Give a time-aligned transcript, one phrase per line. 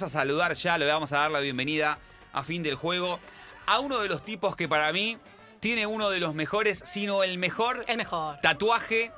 [0.00, 1.98] Vamos a saludar ya, le vamos a dar la bienvenida
[2.32, 3.20] a fin del juego
[3.66, 5.18] a uno de los tipos que para mí
[5.60, 8.40] tiene uno de los mejores, sino el mejor El mejor.
[8.40, 9.12] tatuaje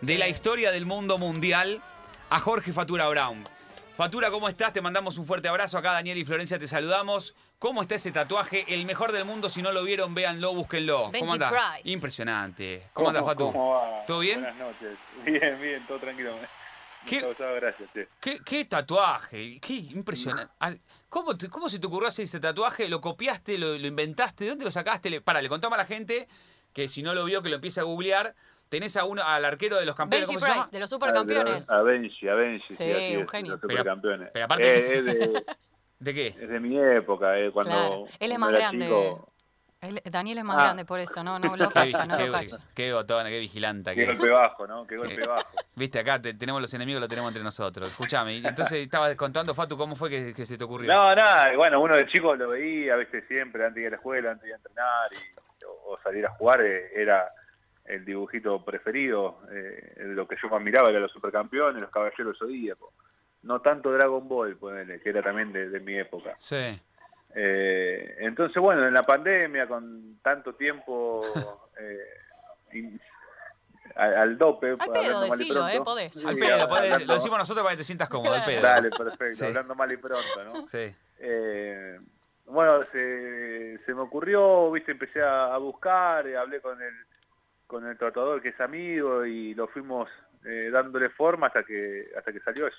[0.00, 1.82] de la historia del mundo mundial,
[2.30, 3.46] a Jorge Fatura Brown.
[3.94, 4.72] Fatura, ¿cómo estás?
[4.72, 5.76] Te mandamos un fuerte abrazo.
[5.76, 7.34] Acá Daniel y Florencia te saludamos.
[7.58, 8.64] ¿Cómo está ese tatuaje?
[8.68, 9.50] El mejor del mundo.
[9.50, 11.10] Si no lo vieron, véanlo, búsquenlo.
[11.10, 11.50] Benji ¿Cómo?
[11.50, 11.90] Price.
[11.90, 12.88] Impresionante.
[12.94, 13.52] ¿Cómo anda, Fatu?
[13.52, 14.06] ¿Cómo va?
[14.06, 14.40] ¿Todo bien?
[14.40, 14.96] Buenas noches.
[15.26, 16.34] Bien, bien, todo tranquilo.
[17.06, 17.16] ¿Qué?
[17.22, 17.90] Muchas gracias, gracias.
[17.94, 18.00] sí.
[18.20, 19.58] ¿Qué, qué tatuaje?
[19.60, 20.52] Qué impresionante.
[21.08, 22.88] ¿Cómo, te- ¿Cómo se te ocurrió hacer ese tatuaje?
[22.88, 23.58] ¿Lo copiaste?
[23.58, 24.44] ¿Lo, lo inventaste?
[24.44, 25.10] ¿De dónde lo sacaste?
[25.10, 26.28] Le, para, le contamos a la gente
[26.72, 28.34] que si no lo vio, que lo empiece a googlear.
[28.68, 30.28] Tenés a uno, al arquero de los campeones.
[30.28, 30.62] Benji ¿Cómo se llama?
[30.62, 31.68] Price, de los supercampeones.
[31.70, 32.74] A Benji, a Benji.
[32.74, 33.52] Sí, es, un genio.
[33.52, 34.30] Los supercampeones.
[34.32, 35.44] pero aparte- Eh, es, de,
[35.98, 36.26] ¿De qué?
[36.28, 37.70] es de mi época, eh, cuando.
[37.72, 38.04] Claro.
[38.18, 38.86] Él es más grande.
[38.86, 39.31] chico.
[39.82, 40.62] Él- Daniel es más Ah.
[40.64, 42.58] grande por eso, no, no lo Qué, cacha, no qué- lo cacha.
[42.74, 44.18] qué botona, qué vigilanta Qué que es.
[44.18, 44.86] golpe bajo, ¿no?
[44.86, 45.48] Qué golpe bajo.
[45.74, 47.90] Viste, acá te- tenemos los enemigos, lo tenemos entre nosotros.
[47.90, 50.92] Escuchame, y entonces estabas contando, Fatu, ¿cómo fue que, que se te ocurrió?
[50.92, 53.96] No, nada, bueno, uno de chico lo veía, viste, siempre, antes de ir a la
[53.96, 57.28] escuela, antes de ir a entrenar y, o, o salir a jugar, eh, era
[57.84, 62.94] el dibujito preferido, eh, lo que yo más miraba era los supercampeones, los caballeros zodíacos.
[63.42, 66.34] No tanto Dragon Ball, ponele, que era también de, de mi época.
[66.38, 66.80] Sí.
[67.34, 71.22] Eh, entonces, bueno, en la pandemia, con tanto tiempo
[71.80, 71.98] eh,
[72.72, 73.00] in-
[73.94, 74.68] al, al dope.
[74.68, 75.76] Al hablando pedo, mal y decilo, pronto.
[75.76, 76.14] eh, podés.
[76.14, 78.62] Sí, Al pedo, podés- lo decimos nosotros para que te sientas cómodo, al pedo.
[78.62, 79.44] Dale, perfecto, Sí.
[79.46, 80.66] hablando mal y pronto, ¿no?
[80.66, 80.94] Sí.
[81.18, 81.98] Eh,
[82.46, 86.92] bueno, se, se me ocurrió, viste, empecé a, a buscar, eh, hablé con el
[87.66, 90.06] con el tratador que es amigo y lo fuimos
[90.44, 92.76] eh, dándole forma hasta que hasta que salió eso.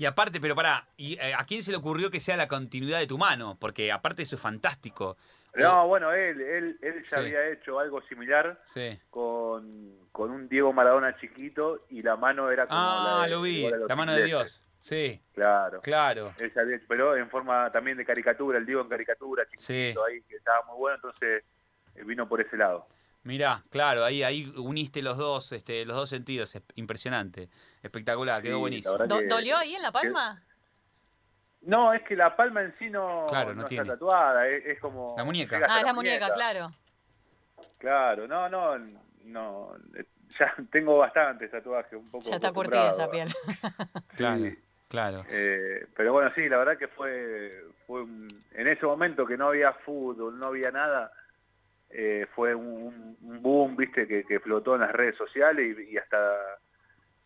[0.00, 3.00] Y aparte, pero pará, ¿y eh, a quién se le ocurrió que sea la continuidad
[3.00, 3.58] de tu mano?
[3.60, 5.18] Porque aparte eso es fantástico.
[5.54, 7.14] No, bueno, él él, él ya Sí.
[7.16, 8.98] había hecho algo similar Sí.
[9.10, 13.42] con, con un Diego Maradona chiquito y la mano era como Ah, la de, lo
[13.42, 14.24] vi, la mano de.
[14.24, 14.62] Dios.
[14.78, 15.82] Sí, Claro.
[15.82, 16.32] claro.
[16.38, 20.02] Él ya había hecho, pero en forma también de caricatura, el Diego en caricatura, chiquito
[20.06, 21.44] ahí, que estaba muy bueno, entonces
[21.94, 22.88] eh, vino por ese lado.
[23.22, 26.54] Mirá, claro, ahí, ahí uniste los dos, este, los dos sentidos.
[26.54, 27.48] Es impresionante.
[27.82, 28.96] Espectacular, quedó Sí, buenísimo.
[28.96, 30.42] la que- ¿Dolió ahí en la palma?
[31.62, 33.82] No, es que la palma en sí no, Claro, no no tiene.
[33.82, 35.14] está tatuada, es, es como...
[35.18, 35.60] La muñeca.
[35.68, 36.70] Ah, es la muñeca, claro.
[37.76, 38.78] Claro, no, no,
[39.24, 40.04] no, eh,
[40.38, 43.28] ya tengo bastantes tatuajes, un poco Ya está curtida esa piel.
[44.16, 44.58] Claro, Sí.
[44.88, 45.24] claro.
[45.28, 47.50] Eh, pero bueno, sí, la verdad que fue,
[47.86, 51.12] fue un- en ese momento que no había fútbol, no había nada,
[51.90, 55.98] eh, fue un, un boom, viste, que, que flotó en las redes sociales y, y
[55.98, 56.58] hasta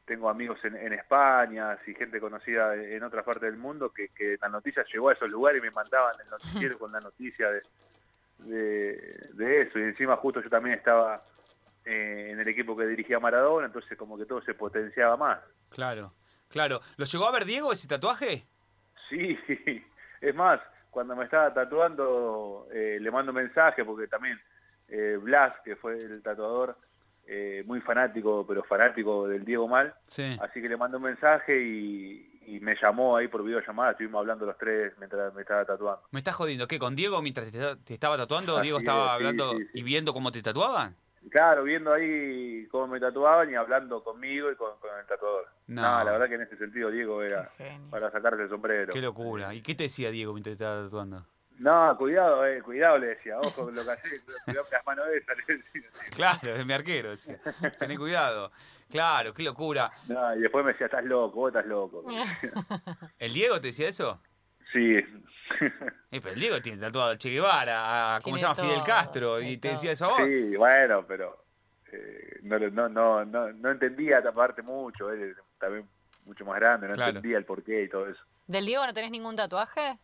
[0.05, 4.37] tengo amigos en, en España y gente conocida en otras partes del mundo que, que
[4.41, 7.61] la noticia llegó a esos lugares y me mandaban el noticiero con la noticia de,
[8.47, 9.79] de, de eso.
[9.79, 11.23] Y encima justo yo también estaba
[11.85, 15.39] eh, en el equipo que dirigía Maradona, entonces como que todo se potenciaba más.
[15.71, 16.15] Claro,
[16.49, 16.81] claro.
[16.97, 18.47] ¿Lo llegó a ver Diego ese tatuaje?
[19.09, 19.39] Sí,
[20.21, 20.61] es más,
[20.91, 24.41] cuando me estaba tatuando eh, le mando mensaje porque también
[24.89, 26.77] eh, Blas, que fue el tatuador,
[27.27, 30.37] eh, muy fanático, pero fanático del Diego Mal, Sí.
[30.41, 34.45] así que le mando un mensaje y, y me llamó ahí por videollamada, estuvimos hablando
[34.45, 36.03] los tres mientras me estaba tatuando.
[36.11, 36.67] ¿Me estás jodiendo?
[36.69, 36.79] ¿Qué?
[36.79, 38.57] ¿Con Diego mientras te, te estaba tatuando?
[38.57, 39.71] Así ¿Diego es, estaba hablando sí, sí.
[39.75, 40.97] y viendo cómo te tatuaban?
[41.31, 45.47] Claro, viendo ahí cómo me tatuaban y hablando conmigo y con, con el tatuador.
[45.69, 45.81] No.
[45.81, 46.05] No.
[46.05, 47.49] la verdad que en ese sentido Diego era
[47.89, 48.93] para sacarse el sombrero.
[48.93, 49.55] Qué locura.
[49.55, 51.25] ¿Y qué te decía Diego mientras te estaba tatuando?
[51.59, 55.07] No, cuidado, eh, cuidado, le decía, ojo con lo que haces, cuidado con las manos
[55.07, 55.91] de esas, le decía.
[56.15, 57.11] Claro, es mi arquero.
[57.11, 57.39] decía.
[57.79, 58.51] Tené cuidado.
[58.91, 59.91] Claro, qué locura.
[60.09, 62.05] No, y después me decía, estás loco, vos estás loco.
[63.19, 64.21] ¿El Diego te decía eso?
[64.73, 64.97] sí.
[66.11, 68.55] Eh, pero el Diego tiene tatuado a Che Guevara, a, ¿cómo se llama?
[68.55, 69.41] Fidel Castro.
[69.41, 70.25] ¿Y te decía eso a vos?
[70.25, 71.45] sí, bueno, pero
[71.93, 75.87] eh, no, no, no, no, no entendía esta parte mucho, él es también
[76.25, 77.11] mucho más grande, no Claro.
[77.17, 78.21] entendía el porqué y todo eso.
[78.47, 79.99] ¿Del Diego no tenés ningún tatuaje?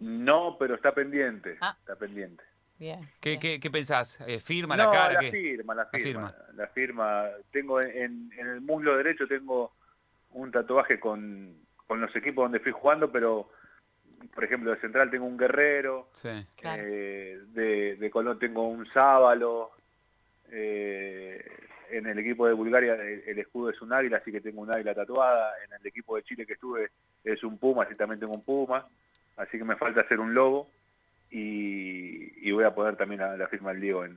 [0.00, 1.76] No, pero está pendiente, Ah.
[1.78, 2.42] está pendiente.
[2.78, 3.00] Bien.
[3.20, 3.40] ¿Qué, bien.
[3.40, 4.18] qué, qué pensás?
[4.26, 5.20] Eh, ¿Firma no, la cara?
[5.20, 7.24] la firma, la La firma, la firma.
[7.50, 9.74] Tengo en, en el muslo derecho tengo
[10.32, 11.54] un tatuaje con,
[11.86, 13.50] con los equipos donde fui jugando, pero
[14.34, 16.46] por ejemplo de central tengo un guerrero, Sí.
[16.56, 16.82] Claro.
[16.86, 19.72] Eh, de, de Colón tengo un sábalo.
[20.50, 21.44] eh,
[21.90, 24.70] en el equipo de Bulgaria el, el escudo es un águila, así que tengo un
[24.72, 25.52] águila tatuada.
[25.66, 26.90] En el equipo de Chile que estuve
[27.24, 28.86] es un puma, así también tengo un puma.
[29.40, 30.68] Así que me falta hacer un logo
[31.30, 34.16] y, y voy a poner también la, la firma del Diego en,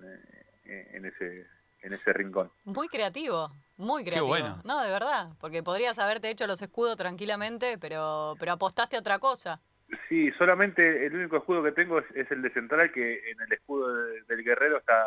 [0.66, 1.48] eh, en ese
[1.82, 2.50] en ese rincón.
[2.64, 4.28] Muy creativo, muy creativo.
[4.28, 4.62] bueno.
[4.64, 9.20] No, de verdad, porque podrías haberte hecho los escudos tranquilamente, pero, pero apostaste a otra
[9.20, 9.60] cosa.
[10.08, 13.52] Sí, solamente el único escudo que tengo es, es el de central, que en el
[13.52, 15.06] escudo de- del guerrero está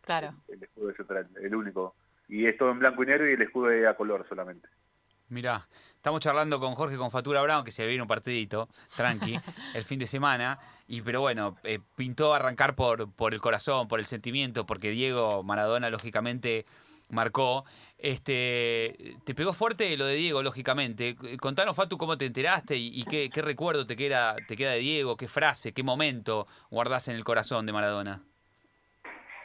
[0.00, 0.32] Claro.
[0.48, 1.94] el escudo de central, el único.
[2.26, 4.66] Y es todo en blanco y negro y el escudo es a color solamente.
[5.28, 5.66] Mirá,
[5.96, 9.36] estamos charlando con Jorge con Fatura Brown, que se viene un partidito, tranqui,
[9.74, 10.58] el fin de semana.
[10.86, 15.42] Y pero bueno, eh, pintó arrancar por, por el corazón, por el sentimiento, porque Diego
[15.42, 16.66] Maradona, lógicamente,
[17.08, 17.64] marcó.
[17.96, 21.16] Este, te pegó fuerte lo de Diego, lógicamente.
[21.40, 24.80] Contanos, Fatu, cómo te enteraste y, y qué, qué recuerdo te queda, te queda de
[24.80, 28.20] Diego, qué frase, qué momento guardás en el corazón de Maradona.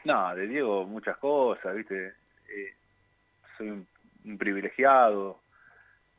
[0.04, 2.08] No, de Diego muchas cosas, ¿viste?
[2.50, 2.74] Eh,
[3.58, 3.88] soy un,
[4.26, 5.40] un privilegiado,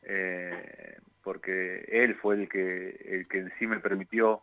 [0.03, 4.43] eh, porque él fue el que, el que en sí me permitió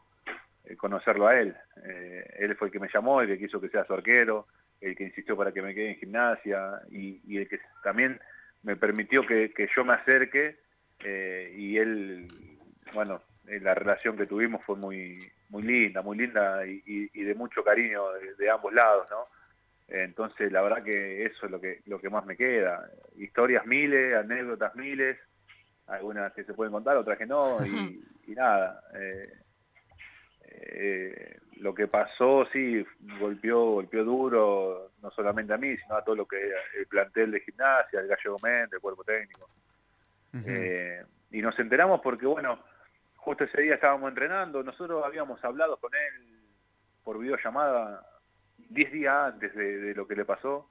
[0.65, 1.55] eh, conocerlo a él.
[1.83, 4.47] Eh, él fue el que me llamó, el que quiso que sea su arquero,
[4.81, 8.19] el que insistió para que me quede en gimnasia y, el que también
[8.63, 10.57] me permitió que, yo me acerque
[11.03, 12.27] eh, y él,
[12.93, 15.19] bueno, la relación que tuvimos fue muy
[15.49, 19.27] muy linda, muy linda y, y, y de mucho cariño de, de, ambos lados, ¿no?
[19.87, 22.89] Entonces, la verdad que eso es lo que lo que más me queda.
[23.15, 25.17] Historias miles, anécdotas miles,
[25.87, 28.81] algunas que se pueden contar, otras que no, y, y nada.
[28.93, 29.33] Eh,
[30.49, 32.85] eh, lo que pasó, sí,
[33.19, 36.37] golpeó, golpeó duro, no solamente a mí, sino a todo lo que
[36.77, 39.47] el plantel de gimnasia, el Gallego Méndez, el cuerpo técnico.
[40.33, 40.43] Uh -huh.
[40.47, 42.59] eh, y nos enteramos porque, bueno,
[43.15, 46.39] justo ese día estábamos entrenando, nosotros habíamos hablado con él
[47.03, 48.05] por videollamada
[48.69, 50.69] 10 días antes de, de, lo que le pasó,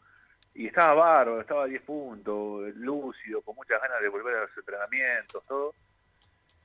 [0.57, 4.57] y estaba bárbaro, estaba a 10 puntos, lúcido, con muchas ganas de volver a los
[4.57, 5.75] entrenamientos, todo.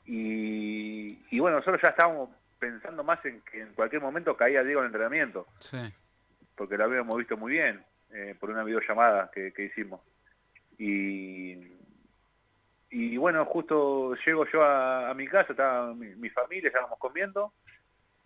[0.06, 4.80] Y, y bueno, nosotros ya estábamos pensando más en que en cualquier momento caía Diego
[4.80, 5.46] en el entrenamiento.
[5.60, 5.78] Sí.
[6.56, 7.84] Porque lo habíamos visto muy bien
[8.14, 10.00] eh, por una videollamada que, que hicimos.
[10.78, 11.58] Y,
[12.92, 17.54] y bueno, justo llego yo a, a mi casa, estaba mi, mi, familia, estábamos comiendo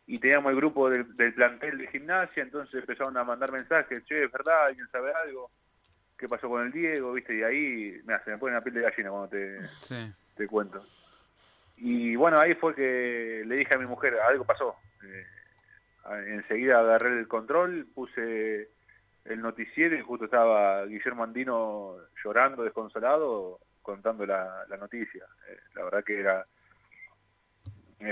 [0.07, 4.25] y teníamos el grupo del, del, plantel de gimnasia, entonces empezaron a mandar mensajes, che,
[4.25, 5.49] es verdad, alguien sabe algo,
[6.17, 8.81] qué pasó con el Diego, viste, y ahí, mira, se me pone la piel de
[8.81, 10.13] gallina cuando te, sí.
[10.35, 10.85] te cuento.
[11.77, 14.75] Y bueno, ahí fue que le dije a mi mujer, algo pasó.
[15.03, 15.25] Eh,
[16.27, 18.69] enseguida agarré el control, puse
[19.25, 25.25] el noticiero y justo estaba Guillermo Andino llorando, desconsolado, contando la, la noticia.
[25.49, 26.45] Eh, la verdad que era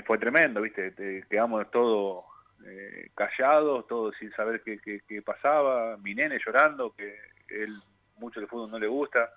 [0.06, 0.92] fue tremendo, ¿viste?
[0.92, 2.24] Te, quedamos todos
[2.66, 5.98] eh, callados, todos sin saber qué, pasaba.
[5.98, 7.18] Mi nene llorando, que
[7.50, 7.82] él
[8.18, 9.32] mucho de fútbol no le gusta,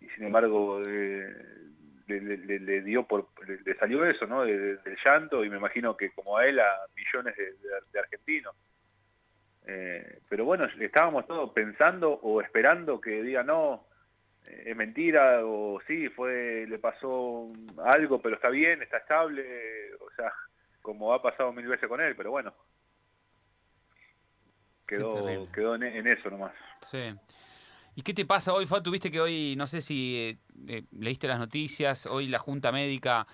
[0.00, 1.34] y sin embargo eh,
[2.06, 5.96] le, le, le, dio por le, salió eso no de, del llanto y me imagino
[5.96, 7.54] que como a él a millones de,
[7.92, 8.54] de argentinos
[9.66, 13.87] eh, pero bueno estábamos todos pensando o esperando que diga no
[14.64, 17.50] es mentira o sí fue le pasó
[17.84, 20.32] algo pero está bien está estable o sea
[20.82, 22.54] como ha pasado mil veces con él pero bueno.
[24.86, 26.52] Quedó quedó en, en eso nomás.
[26.90, 27.14] Sí.
[27.98, 28.84] ¿Y qué te pasa hoy, Fatu?
[28.84, 33.26] Tuviste que hoy, no sé si eh, leíste las noticias, hoy la Junta Médica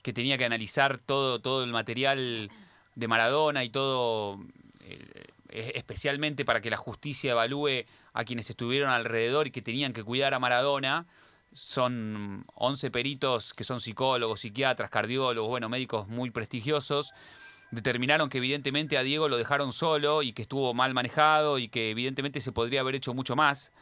[0.00, 2.48] que tenía que analizar todo, todo el material
[2.94, 4.38] de Maradona y todo,
[4.84, 10.04] eh, especialmente para que la justicia evalúe a quienes estuvieron alrededor y que tenían que
[10.04, 11.06] cuidar a Maradona.
[11.52, 17.12] Son 11 peritos que son psicólogos, psiquiatras, cardiólogos, bueno, médicos muy prestigiosos.
[17.70, 21.90] Determinaron que evidentemente a Diego lo dejaron solo y que estuvo mal manejado y que
[21.90, 23.72] evidentemente se podría haber hecho mucho más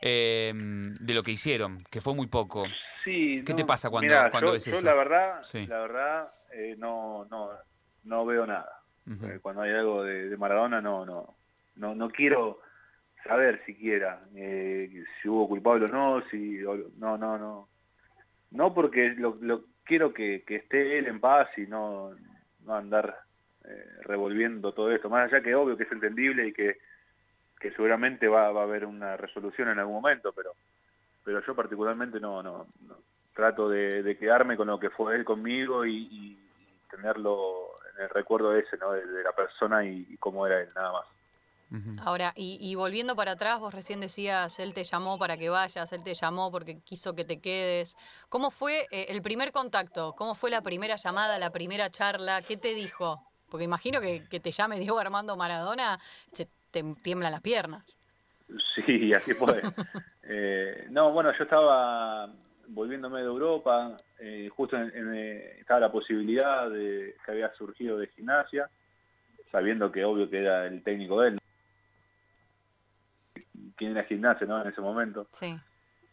[0.00, 2.64] eh, de lo que hicieron, que fue muy poco.
[3.04, 4.82] Sí, ¿Qué no, te pasa cuando, mirá, cuando yo, ves yo eso?
[4.82, 5.66] la verdad, sí.
[5.66, 7.50] la verdad eh, no, no,
[8.04, 8.81] no veo nada.
[9.08, 11.34] Eh, cuando hay algo de, Maradona no, no,
[11.76, 12.60] no, no quiero
[13.24, 16.58] saber siquiera eh, si hubo culpable o no, si
[16.98, 17.68] no, no, no,
[18.52, 22.14] no porque lo, lo quiero que, que, esté él en paz y no,
[22.64, 23.16] no andar
[23.64, 25.10] eh, revolviendo todo esto.
[25.10, 26.78] Más allá que obvio que es entendible y que
[27.62, 30.52] que seguramente va, va, a haber una resolución en algún momento, pero
[31.24, 32.96] pero yo particularmente no, no, no.
[33.32, 36.38] trato de, de, quedarme con lo que fue él conmigo y, y,
[36.90, 38.92] tenerlo en el recuerdo ese, ¿no?
[38.92, 41.06] De, de la persona y, y, cómo era él, nada más.
[42.04, 45.90] Ahora, y, y, volviendo para atrás, vos recién decías, él te llamó para que vayas,
[45.94, 47.96] él te llamó porque quiso que te quedes.
[48.28, 50.14] ¿Cómo fue eh, el primer contacto?
[50.14, 52.42] ¿Cómo fue la primera llamada, la primera charla?
[52.42, 53.26] ¿Qué te dijo?
[53.48, 55.98] Porque imagino que, que te llame Diego Armando Maradona,
[56.32, 57.98] se, te tiemblan las piernas.
[58.74, 59.62] Sí, así fue.
[60.24, 62.28] eh, no, bueno, yo estaba
[62.72, 67.98] volviéndome de Europa, eh, justo en, en, eh, estaba la posibilidad de que había surgido
[67.98, 68.68] de gimnasia,
[69.50, 71.38] sabiendo que obvio que era el técnico de él,
[73.76, 74.60] quién era gimnasia, ¿no?
[74.60, 75.26] En ese momento.
[75.32, 75.54] Sí.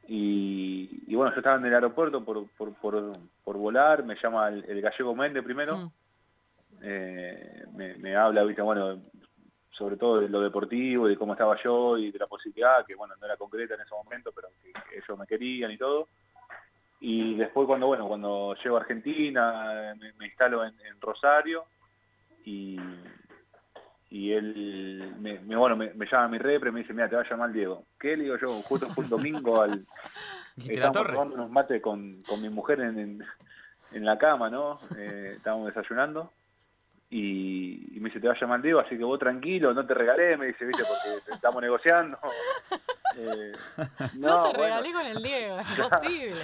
[0.08, 3.13] Y, y, bueno, yo estaba en el aeropuerto por, por, por,
[3.44, 5.92] por volar, me llama el, el, gallego Méndez primero, mm.
[6.82, 9.00] eh, me, me habla, viste, bueno,
[9.72, 13.13] sobre todo de lo deportivo, de cómo estaba yo y de la posibilidad, que bueno,
[13.20, 16.08] no era concreta en ese momento, pero que, que ellos me querían y todo.
[17.01, 21.63] Y después cuando, bueno, cuando llego a Argentina, me, instalo en, Rosario
[22.44, 22.77] y,
[24.10, 27.29] y él, me, bueno, me, llama a mi repre, me dice, mira, te va a
[27.29, 27.86] llamar Diego.
[28.00, 28.18] ¿Qué?
[28.18, 29.86] Le digo yo, justo fue un domingo al...
[30.58, 33.24] Estamos tomando unos mates con, con mi mujer en,
[33.94, 34.79] en, la cama, ¿no?
[34.98, 36.32] Eh, estábamos desayunando
[37.12, 40.38] y, me dice, te va a llamar Diego, así que vos tranquilo, no te regalé,
[40.38, 42.18] me dice, viste, porque estamos negociando.
[43.18, 43.54] Eh,
[44.18, 46.42] no, te regalé con el Diego, imposible.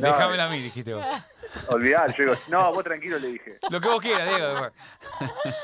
[0.00, 1.04] Déjamela a mí, dijiste vos.
[1.68, 3.58] Olvidar, yo digo, no, vos tranquilo, le dije.
[3.68, 4.70] Lo que vos quieras, Diego.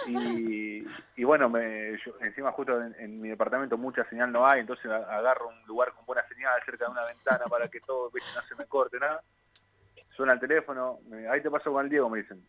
[0.09, 0.85] y,
[1.17, 5.67] y bueno, me, encima justo en, mi departamento mucha señal no hay, entonces agarro un
[5.67, 8.99] lugar con buena señal cerca de una ventana para que todo no se me corte
[8.99, 9.23] nada.
[10.17, 10.99] Suena el teléfono,
[11.31, 12.45] ahí te paso con el Diego, me dicen.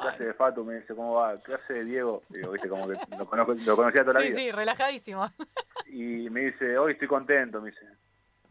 [0.00, 0.62] ¿Qué hace de Fato?
[0.62, 1.40] Me dice, ¿cómo va?
[1.42, 2.22] ¿Qué hace de Diego?
[2.28, 4.36] Digo, viste, como que lo, conozco, lo conocía toda la vida.
[4.36, 5.32] Sí, sí, relajadísimo.
[5.86, 7.86] Y me dice, hoy estoy contento, me dice.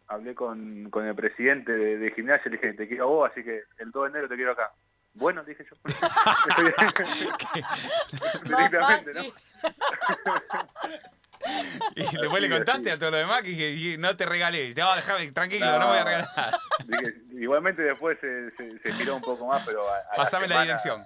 [0.08, 3.44] Hablé con, con el presidente de, de gimnasia, le dije, te quiero a vos, así
[3.44, 4.72] que el 2 de enero te quiero acá.
[5.14, 5.76] Bueno, dije yo.
[8.44, 9.24] Directamente, ¿no?
[11.96, 14.74] Y después le contaste a todo lo demás que, no te regalé.
[14.74, 16.60] Te a dejar tranquilo, no, voy a regalar.
[17.34, 19.88] igualmente después se, se, giró un poco más, pero.
[19.90, 21.06] A, Pasame la, dirección.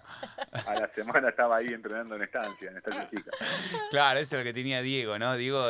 [0.65, 3.31] A la semana estaba ahí entrenando en estancia, en estancia chica.
[3.91, 5.35] Claro, eso es lo que tenía Diego, ¿no?
[5.35, 5.63] Diego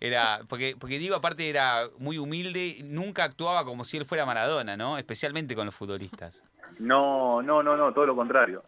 [0.00, 0.40] era.
[0.48, 4.98] Porque, porque Diego, aparte, era muy humilde, nunca actuaba como si él fuera Maradona, ¿no?
[4.98, 6.44] Especialmente con los futbolistas.
[6.78, 8.64] No, no, no, no, todo lo contrario.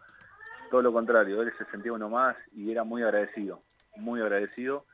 [0.71, 1.41] Todo lo contrario.
[1.41, 3.63] Él se sentía uno más y era muy agradecido.
[3.97, 4.85] Muy agradecido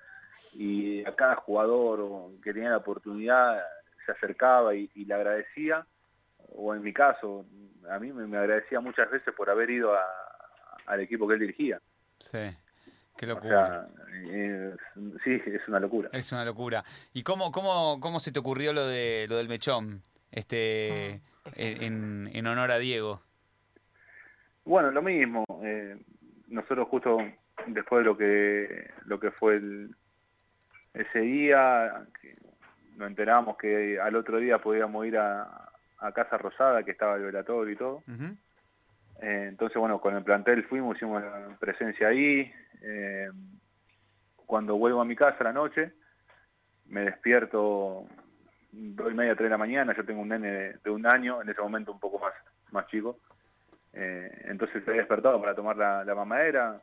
[0.58, 3.62] y a cada jugador que tenía la oportunidad
[4.06, 5.86] se acercaba y, le agradecía,
[6.56, 7.46] o en mi caso,
[7.90, 9.94] a mí me, agradecía muchas veces por haber ido
[10.86, 11.82] al equipo que él dirigía.
[12.20, 12.56] Sí.
[13.18, 13.88] Qué locura.
[15.24, 16.10] sí, es una locura.
[16.12, 16.84] Es una locura.
[17.14, 21.50] ¿Y cómo, cómo, cómo se te ocurrió lo de lo del mechón este ah.
[21.56, 23.22] en, en honor a Diego?
[24.66, 25.46] Bueno, lo mismo.
[25.64, 25.98] Eh,
[26.50, 27.18] nosotros justo
[27.68, 29.96] después de lo que lo que fue el,
[30.96, 32.06] ese día
[32.98, 35.62] nos enteramos que al otro día podíamos ir a,
[36.14, 38.04] Casa Rosada, que estaba el velatorio y todo.
[39.22, 41.24] Eh, entonces, bueno, con el plantel fuimos, hicimos
[41.60, 42.52] presencia ahí.
[42.84, 43.32] Eh,
[44.46, 45.94] cuando vuelvo a mi casa la noche,
[46.86, 48.06] me despierto
[48.72, 51.50] dos y media, tres de la mañana, yo tengo un nene de, un año, en
[51.50, 52.34] ese momento un poco más,
[52.72, 53.18] más chico.
[53.94, 56.80] Eh, entonces se había despertado para tomar la, la mamadera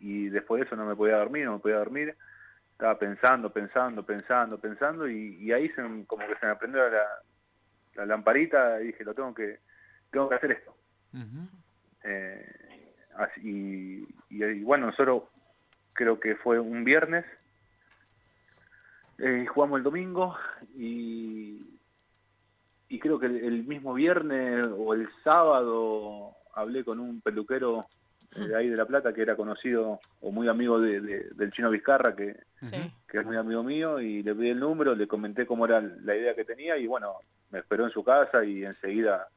[0.00, 2.16] y después de eso no me podía dormir, no me podía dormir.
[2.72, 8.80] Estaba pensando, pensando, pensando, pensando y, ahí se, como que se me prendió la, lamparita
[8.80, 9.58] y dije, lo tengo que,
[10.10, 10.74] tengo que hacer esto.
[12.04, 15.24] Eh, así, y, bueno, nosotros
[15.92, 17.26] creo que fue un viernes,
[19.18, 20.38] eh, jugamos el domingo
[20.74, 21.78] y,
[22.88, 27.84] y creo que el mismo viernes o el sábado hablé con un peluquero
[28.34, 32.14] de ahí de La Plata, que era conocido o muy amigo de, del chino Vizcarra,
[32.14, 32.36] que,
[33.08, 36.14] que es muy amigo mío, y le pedí el número, le comenté cómo era la
[36.14, 37.16] idea que tenía, y bueno,
[37.50, 39.28] me esperó en su casa y enseguida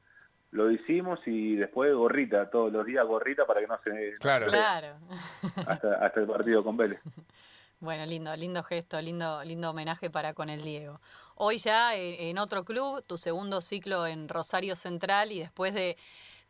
[0.52, 4.16] lo hicimos y después gorrita, todos los días gorrita para que no se...
[4.20, 4.96] Claro, claro.
[5.66, 7.00] Hasta, hasta el partido con Vélez.
[7.80, 11.02] Bueno, lindo, lindo gesto, lindo, lindo homenaje para con el Diego.
[11.36, 15.98] Hoy ya eh, en otro club, tu segundo ciclo en Rosario Central y después de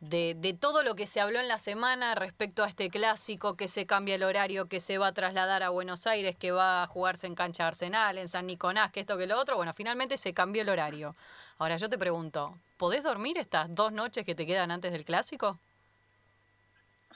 [0.00, 3.86] de, todo lo que se habló en la semana respecto a este clásico, que se
[3.86, 7.26] cambia el horario, que se va a trasladar a Buenos Aires, que va a jugarse
[7.26, 9.56] en cancha Arsenal, en San Nicolás, que esto, que lo otro.
[9.56, 11.14] Bueno, finalmente se cambió el horario.
[11.58, 15.58] Ahora yo te pregunto, ¿podés dormir estas dos noches que te quedan antes del clásico?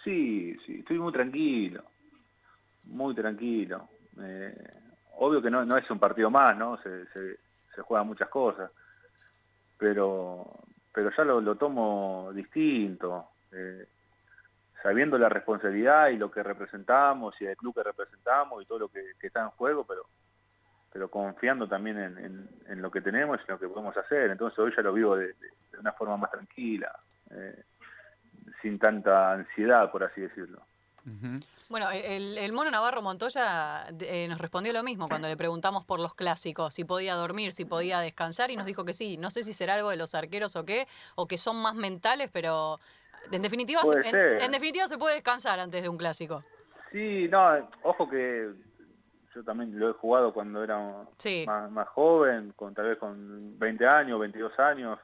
[0.04, 1.84] Sí, sí, estoy muy tranquilo,
[2.84, 3.88] muy tranquilo.
[4.20, 4.54] Eh,
[5.16, 6.80] obvio que no, no es un partido más, ¿no?
[6.82, 7.38] Se, se,
[7.74, 8.70] se juegan muchas cosas,
[9.76, 10.67] pero
[10.98, 13.86] pero ya lo, tomo distinto, eh,
[14.82, 18.88] sabiendo la responsabilidad y lo que representamos y el club que representamos y todo lo
[18.88, 20.06] que, está en juego, pero
[20.90, 24.32] pero confiando también en, lo que tenemos y en lo que podemos hacer.
[24.32, 25.36] Entonces hoy ya lo vivo de,
[25.78, 26.90] una forma más tranquila,
[27.30, 27.62] eh,
[28.60, 30.62] sin tanta ansiedad, por así decirlo.
[31.68, 36.14] Bueno, el, mono Navarro Montoya eh, nos respondió lo mismo cuando le preguntamos por los
[36.14, 39.18] clásicos, si podía dormir, si podía descansar, y nos dijo que sí.
[39.18, 42.30] No sé si será algo de los arqueros o qué, o que son más mentales,
[42.32, 42.80] pero
[43.30, 46.42] en definitiva, en, definitiva se puede descansar antes de un clásico.
[46.90, 48.50] Sí, no, ojo que
[49.34, 51.04] yo también lo he jugado cuando era
[51.70, 54.98] más, joven, con tal vez con 20 años, 22 años,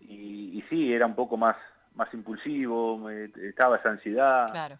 [0.00, 1.56] y, y sí, era un poco más,
[1.94, 4.50] más impulsivo, estaba esa ansiedad.
[4.50, 4.78] Claro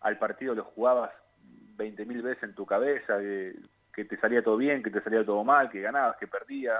[0.00, 1.10] al partido lo jugabas
[1.76, 5.68] 20.000 veces en tu cabeza, que, te salía todo bien, que te salía todo mal,
[5.70, 6.78] que ganabas, que perdías.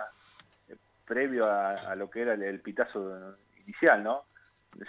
[1.04, 4.22] previo a, lo que era el, pitazo inicial, ¿no?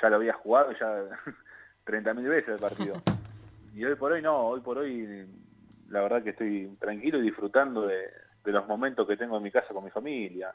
[0.02, 1.06] Ya lo había jugado ya
[1.86, 2.96] 30.000 veces el partido.
[3.76, 5.28] Y hoy por hoy no, hoy por hoy
[5.90, 8.10] la verdad que estoy tranquilo y disfrutando de,
[8.46, 10.54] los momentos que tengo en mi casa con mi familia.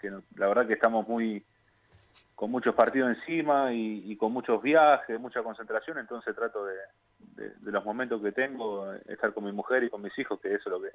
[0.00, 1.44] Que la verdad que estamos muy
[2.38, 8.22] con muchos partidos encima y, con muchos viajes, mucha concentración, entonces trato de, los momentos
[8.22, 10.90] que tengo, estar con mi mujer y con mis hijos, que eso es lo que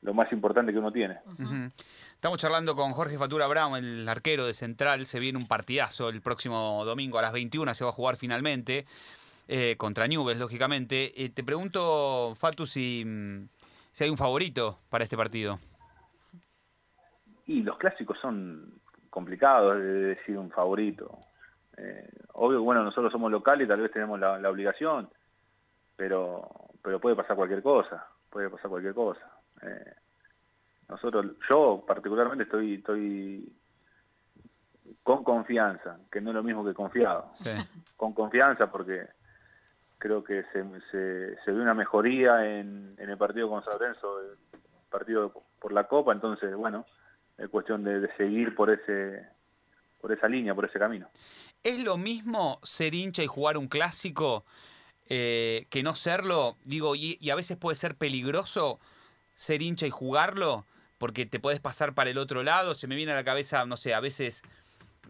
[0.00, 1.18] lo más importante que uno tiene.
[2.14, 5.04] Estamos charlando con Jorge Fatura Brown, el arquero de Central.
[5.04, 8.86] Se viene un partidazo el próximo domingo a las 21, se va a jugar finalmente.
[9.48, 11.22] Eh, contra Nubes, lógicamente.
[11.22, 13.04] Eh, te pregunto, Fatu, si,
[13.92, 15.58] si hay un favorito para este partido.
[17.46, 18.80] Y los clásicos son
[19.16, 21.18] complicados de decir un favorito.
[21.78, 25.08] Eh, obvio, bueno, nosotros somos locales y tal vez tenemos la, obligación,
[25.96, 26.46] pero,
[26.82, 29.26] pero puede pasar cualquier cosa, puede pasar cualquier cosa.
[30.90, 33.50] nosotros, yo particularmente estoy, estoy
[35.02, 37.32] con confianza, que no es lo mismo que confiado.
[37.96, 39.08] Con confianza porque
[39.96, 44.20] creo que se, se, se ve una mejoría en, en, el partido con San Lorenzo,
[44.20, 46.84] el partido por la Copa, entonces, bueno,
[47.38, 49.26] es cuestión de, seguir por ese
[50.00, 51.08] por esa línea, por ese camino.
[51.62, 54.44] ¿Es lo mismo ser hincha y jugar un clásico
[55.08, 56.56] eh, que no serlo?
[56.64, 58.78] Digo, y, y, a veces puede ser peligroso
[59.34, 60.64] ser hincha y jugarlo,
[60.98, 62.74] porque te puedes pasar para el otro lado.
[62.74, 64.42] Se me viene a la cabeza, no sé, a veces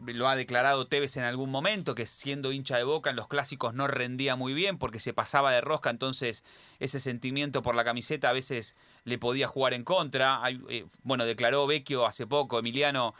[0.04, 3.74] lo ha declarado Tevez en algún momento, que siendo hincha de boca en los clásicos
[3.74, 6.44] no rendía muy bien porque se pasaba de rosca, entonces
[6.78, 8.76] ese sentimiento por la camiseta a veces
[9.06, 10.42] le podía jugar en contra.
[10.68, 13.14] Eh, bueno, declaró Vecchio hace poco, Emiliano,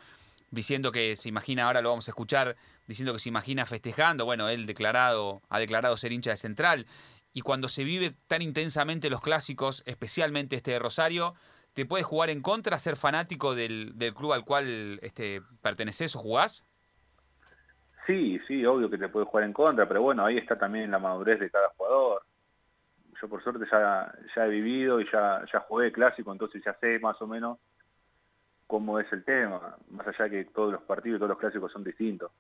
[0.50, 4.26] diciendo que se imagina, ahora lo vamos a escuchar, diciendo que se imagina festejando.
[4.26, 6.87] Bueno, él declarado, ha declarado ser hincha de Central.
[7.33, 11.35] Y cuando se vive tan intensamente los clásicos, especialmente este de Rosario,
[11.76, 16.64] ¿Te puedes jugar en contra, ser fanático del, club al cual este, perteneces o jugás?
[18.07, 20.99] Sí, sí, obvio que te puedes jugar en contra, pero bueno, ahí está también la
[20.99, 22.23] madurez de cada jugador.
[23.20, 26.99] Yo por suerte ya, ya he vivido y ya, ya jugué clásico, entonces ya sé
[26.99, 27.58] más o menos
[28.67, 32.32] cómo es el tema, más allá que todos los partidos, todos los clásicos son distintos.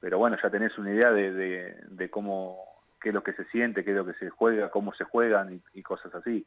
[0.00, 3.84] Pero bueno, ya tenés una idea de, de, cómo, qué es lo que se siente,
[3.84, 6.46] qué es lo que se juega, cómo se juegan y cosas así.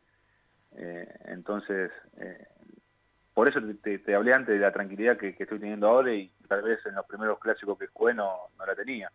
[0.76, 2.48] Eh, entonces, eh,
[3.34, 6.80] por eso te, hablé antes de la tranquilidad que, estoy teniendo ahora y tal vez
[6.86, 9.12] en los primeros clásicos que jugué no, la tenía.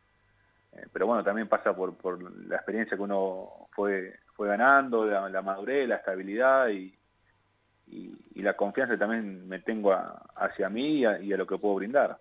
[0.73, 5.43] Eh, pero bueno, también pasa por, por la experiencia que uno fue, fue ganando, la,
[5.43, 6.97] madurez, la estabilidad y,
[7.89, 9.93] y, la confianza que también me tengo
[10.37, 12.21] hacia mí y a, lo que puedo brindar.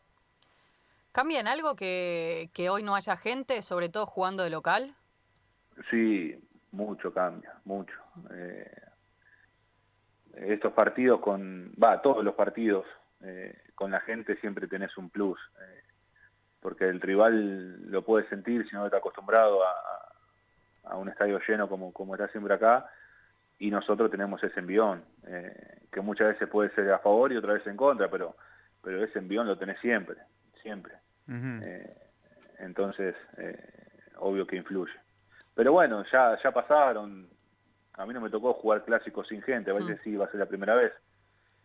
[1.11, 4.95] ¿Cambia en algo que, que hoy no haya gente, sobre todo jugando de local?
[5.91, 6.35] Sí,
[6.71, 7.93] mucho cambia, mucho.
[8.31, 8.81] Eh,
[10.37, 12.87] estos partidos con, va, todos los partidos
[13.21, 15.83] eh, con la gente siempre tenés un plus, eh,
[16.61, 20.06] porque el rival lo puede sentir si no está acostumbrado a,
[20.89, 22.89] a, un estadio lleno como, como está siempre acá,
[23.59, 27.55] y nosotros tenemos ese envión, eh, que muchas veces puede ser a favor y otras
[27.55, 28.35] veces en contra, pero,
[28.83, 30.17] pero ese envión lo tenés siempre,
[30.61, 30.93] siempre.
[32.59, 33.15] entonces,
[34.17, 34.93] obvio que influye.
[35.55, 37.27] Pero bueno, ya, ya pasaron
[37.97, 40.03] a mí no me tocó jugar clásicos sin gente, a veces mm.
[40.03, 40.93] sí va a ser la primera vez,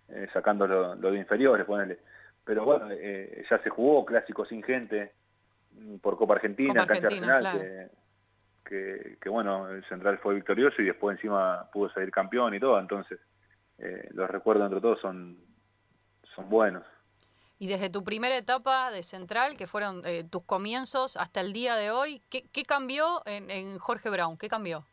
[0.08, 1.98] eh, sacando lo, de inferiores, ponerle.
[2.44, 5.12] Pero bueno, eh, ya se jugó clásicos sin gente
[5.72, 7.88] mm, por Copa Argentina, Copa cancha que,
[8.64, 13.18] que, bueno, el Central fue victorioso y después encima pudo salir campeón y todo, entonces
[13.78, 15.38] eh, los recuerdos entre todos son,
[16.34, 16.84] son buenos.
[17.58, 21.92] Y desde tu primera etapa de Central, que fueron tus comienzos, hasta el día de
[21.92, 24.36] hoy, ¿qué, qué cambió en, en Jorge Brown?
[24.36, 24.84] ¿Qué cambió?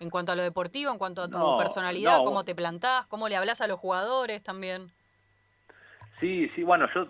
[0.00, 3.36] En cuanto a lo deportivo, en cuanto a tu personalidad, cómo te plantás, cómo le
[3.36, 4.90] hablas a los jugadores también.
[6.20, 7.08] Sí, sí, bueno, yo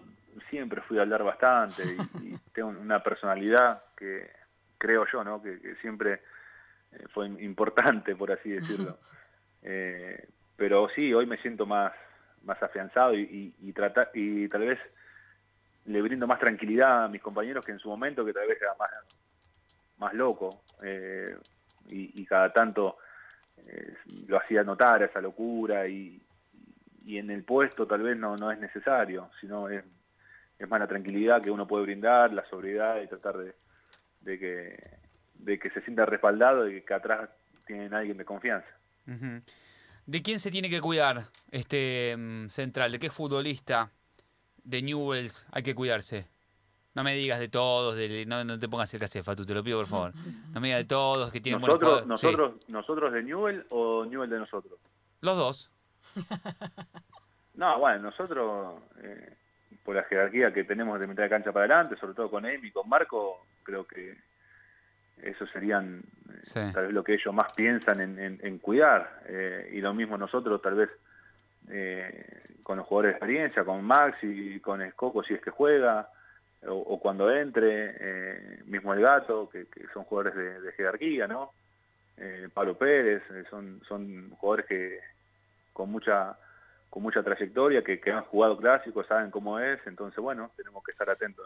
[0.50, 1.82] siempre fui a hablar bastante
[2.22, 4.30] y, tengo una personalidad que
[4.84, 5.40] creo yo, ¿no?
[5.42, 6.20] Que, siempre
[6.92, 8.98] eh, fue importante, por así decirlo.
[9.66, 11.90] Eh, pero sí, hoy me siento más,
[12.42, 14.78] más afianzado y, y, y tal vez
[15.86, 18.74] le brindo más tranquilidad a mis compañeros que en su momento, que tal vez era
[18.78, 18.90] más,
[19.96, 20.64] más loco.
[20.82, 21.34] Eh,
[21.88, 22.98] y, cada tanto
[23.66, 23.94] eh,
[24.28, 26.20] lo hacía notar esa locura y,
[27.06, 29.82] en el puesto tal vez no, no es necesario, sino es,
[30.58, 33.54] es más la tranquilidad que uno puede brindar, la sobriedad y tratar de,
[34.24, 34.76] de, que,
[35.34, 37.30] de que se sienta respaldado y que atrás
[37.66, 38.68] tienen alguien de confianza.
[40.06, 42.92] ¿De quién se tiene que cuidar este mm, central?
[42.92, 43.90] ¿De qué futbolista
[44.62, 46.26] de Newells hay que cuidarse?
[46.94, 49.78] No me digas de todos, de, no, te pongas el casefa, tú te lo pido
[49.78, 50.12] por favor.
[50.52, 54.30] No me digas de todos que tienen nosotros, buenos nosotros, ¿Nosotros de Newell o Newell
[54.30, 54.78] de nosotros?
[55.20, 55.70] Los dos.
[57.54, 59.36] no, bueno, nosotros, eh,
[59.84, 62.70] por la jerarquía que tenemos de mitad de cancha para adelante, sobre todo con Emi,
[62.70, 64.16] con Marco, creo que
[65.22, 66.02] eso serían
[66.56, 69.20] eh, tal vez lo que ellos más piensan en, cuidar.
[69.26, 70.90] Eh, y lo mismo nosotros, tal vez
[71.68, 76.08] eh, con los jugadores de experiencia, con Max y con Escoco si es que juega,
[76.66, 81.50] o, cuando entre, mismo el gato, que, son jugadores de, jerarquía, ¿no?
[82.54, 85.00] Pablo Pérez, son, son jugadores que
[85.74, 86.38] con mucha
[86.94, 90.92] con mucha trayectoria, que, que han jugado clásicos, saben cómo es, entonces bueno, tenemos que
[90.92, 91.44] estar atentos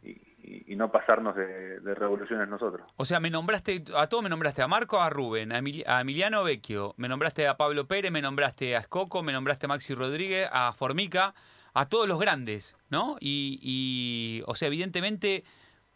[0.00, 2.86] y, no pasarnos de, revoluciones nosotros.
[2.96, 5.58] O sea, me nombraste, a todos me nombraste, a Marco, a Rubén, a,
[6.00, 9.92] Emiliano Vecchio, me nombraste a Pablo Pérez, me nombraste a Escoco, me nombraste a Maxi
[9.92, 11.34] Rodríguez, a Formica,
[11.72, 13.16] a todos los grandes, ¿no?
[13.18, 15.42] Y, o sea, evidentemente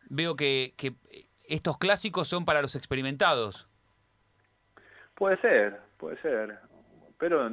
[0.08, 0.74] veo que,
[1.48, 3.68] estos clásicos son para los experimentados.
[5.14, 6.58] Puede ser, puede ser,
[7.18, 7.50] pero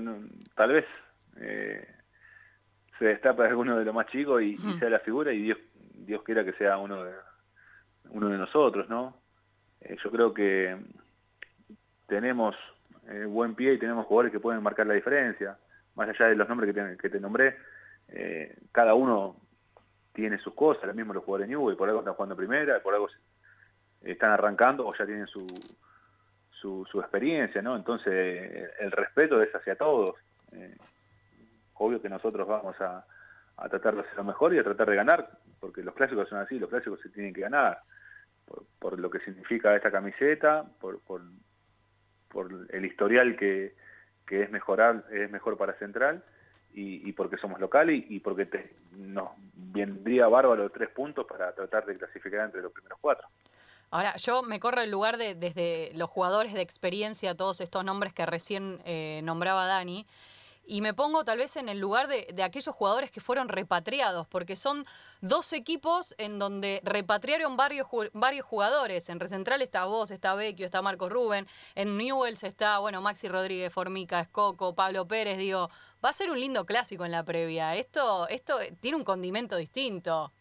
[0.56, 0.86] tal vez
[1.38, 1.88] eh,
[2.99, 5.58] se destapa alguno de los más chicos y, y sea la figura y Dios
[6.06, 7.13] Dios quiera que sea uno de,
[8.10, 9.17] uno de nosotros, ¿no?
[9.82, 10.78] Eh, yo creo que
[12.08, 12.56] tenemos
[13.08, 15.58] eh, buen pie y tenemos jugadores que pueden marcar la diferencia.
[15.95, 17.58] Más allá de los nombres que te, que te nombré,
[18.10, 19.38] eh, cada uno
[20.13, 22.93] tiene sus cosas, lo mismo los jugadores de y por algo están jugando primera, por
[22.93, 23.10] algo
[24.01, 25.45] están arrancando o ya tienen su,
[26.86, 27.75] su, experiencia, ¿no?
[27.75, 30.15] Entonces, el respeto es hacia todos.
[31.75, 33.06] obvio que nosotros vamos a,
[33.58, 36.39] a tratar de hacer lo mejor y a tratar de ganar, porque los clásicos son
[36.39, 37.80] así, los clásicos se tienen que ganar,
[38.80, 41.21] por, lo que significa esta camiseta, por, por,
[42.69, 43.75] el historial que,
[44.28, 46.21] que es, mejorar, es mejor para Central,
[46.78, 48.49] y, porque somos locales y, porque
[48.97, 53.28] nos vendría bárbaro tres puntos para tratar de clasificar entre los primeros cuatro.
[53.95, 58.12] Ahora, yo me corro el lugar de desde los jugadores de experiencia, todos estos nombres
[58.12, 60.05] que recién eh, nombraba Dani,
[60.67, 64.58] y me pongo tal vez en el lugar de, aquellos jugadores que fueron repatriados, porque
[64.58, 64.84] son
[65.21, 69.08] dos equipos en donde repatriaron varios, varios jugadores.
[69.08, 73.71] En Recentral está vos, está Vecchio, está Marco Rubén, en Newells está, bueno, Maxi Rodríguez,
[73.71, 75.69] Formica, Escoco, Pablo Pérez, digo,
[76.03, 77.77] va a ser un lindo clásico en la previa.
[77.77, 80.34] Esto, esto tiene un condimento distinto.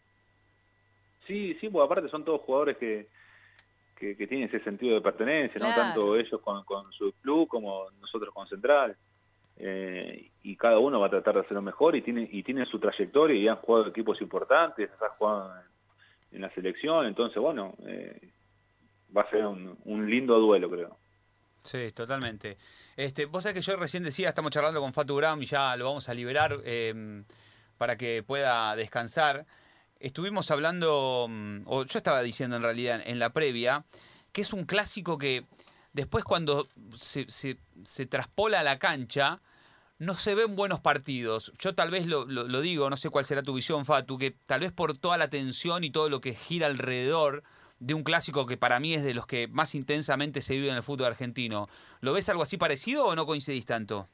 [1.25, 3.14] Sí, sí, pues aparte son todos jugadores que,
[4.13, 8.33] que, tienen ese sentido de pertenencia, no tanto ellos con, con su club como nosotros
[8.33, 8.95] con Central.
[9.57, 12.77] Eh, y cada uno va a tratar de hacerlo mejor y tiene y tiene su
[12.77, 15.53] trayectoria y han jugado equipos importantes, han jugado
[16.31, 18.33] en, la selección, entonces bueno, eh,
[19.15, 20.97] va a ser un, lindo duelo creo.
[21.63, 22.57] Sí, totalmente.
[22.97, 25.85] Este, vos sabés que yo recién decía, estamos charlando con Fatu Brown y ya lo
[25.85, 27.23] vamos a liberar em,
[27.77, 29.45] para que pueda descansar.
[29.99, 33.85] Estuvimos hablando, mm, o yo estaba diciendo en realidad en la previa,
[34.31, 35.45] que es un clásico que
[35.93, 39.41] después cuando se, se, se traspola a la cancha,
[39.97, 41.53] no se ven buenos partidos.
[41.57, 44.61] Yo tal vez lo, lo, digo, no sé cuál será tu visión, Fatu, que tal
[44.61, 47.43] vez por toda la tensión y todo lo que gira alrededor
[47.79, 50.75] de un clásico que para mí es de los que más intensamente se vive en
[50.75, 51.67] el fútbol argentino.
[52.01, 54.07] ¿Lo ves algo así parecido o no coincidís tanto?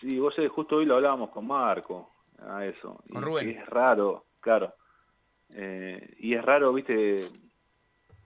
[0.00, 3.00] Sí, vos sabés, justo hoy lo hablábamos con Marco, a eso.
[3.10, 3.50] Con Rubén.
[3.50, 4.72] Y es raro, claro.
[5.50, 7.26] Eh, y es raro, viste,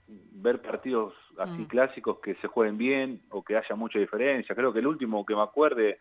[0.06, 1.66] ver partidos así mm.
[1.66, 4.54] clásicos que se jueguen bien o que haya mucha diferencia.
[4.54, 5.98] Creo que el último que me acuerde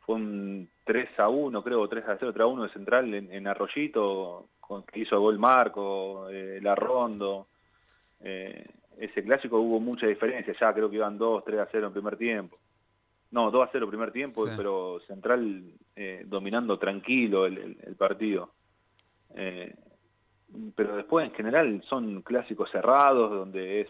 [0.00, 3.46] fue un 3 a 1, creo, 3 a 0, 3 a 1 de Central en,
[3.46, 7.46] Arroyito, con, que hizo gol Marco, eh, La Rondo.
[8.18, 8.66] Eh,
[8.98, 12.16] ese clásico hubo mucha diferencia, ya creo que iban 2, 3 a 0 en primer
[12.16, 12.58] tiempo.
[13.30, 15.62] No, 2 a 0 primer tiempo, pero Central
[15.94, 18.50] eh, dominando tranquilo el, el partido.
[19.34, 19.74] Eh,
[20.74, 23.88] pero después en general son clásicos cerrados donde es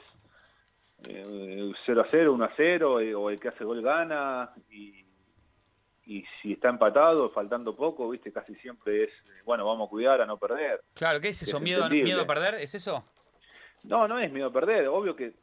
[1.08, 5.04] eh, 0 a 0, 1 a 0 eh, o el que hace gol gana y,
[6.06, 9.10] y si está empatado, faltando poco, viste, casi siempre es,
[9.44, 10.82] bueno, vamos a cuidar a no perder.
[10.94, 11.58] Claro, ¿qué es eso?
[11.58, 12.54] ¿Miedo, ¿Miedo a perder?
[12.54, 13.04] ¿Es eso?
[13.84, 15.34] No, no es miedo a perder, obvio que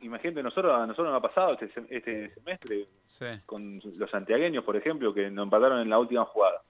[0.00, 2.88] imagínate, nosotros, a nosotros nos ha pasado este, este semestre
[3.44, 6.62] con los santiagueños, por ejemplo, que nos empataron en la última jugada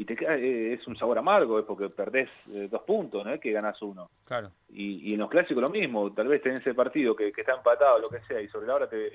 [0.00, 3.34] y te queda, eh, es un sabor amargo, es porque perdés eh, dos puntos, no
[3.34, 4.08] es que ganás uno.
[4.24, 4.50] Claro.
[4.70, 7.98] Y, y, en los clásicos lo mismo, tal vez tenés ese partido que, está empatado,
[7.98, 9.12] lo que sea, y sobre la hora te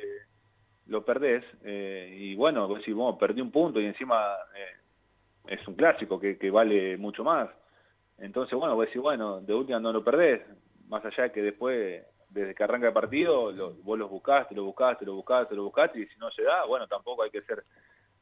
[0.86, 4.36] lo perdés, eh, y bueno, vos decís, bueno, perdí un punto y encima
[5.48, 7.50] es un clásico que, que, vale mucho más.
[8.20, 10.44] Entonces, bueno, vos decís, bueno, de última no lo perdés,
[10.88, 14.66] más allá de que después, desde que arranca el partido, lo, vos los buscaste, lo
[14.66, 17.64] buscaste, lo buscaste, lo buscaste, y si no se da, bueno, tampoco hay que ser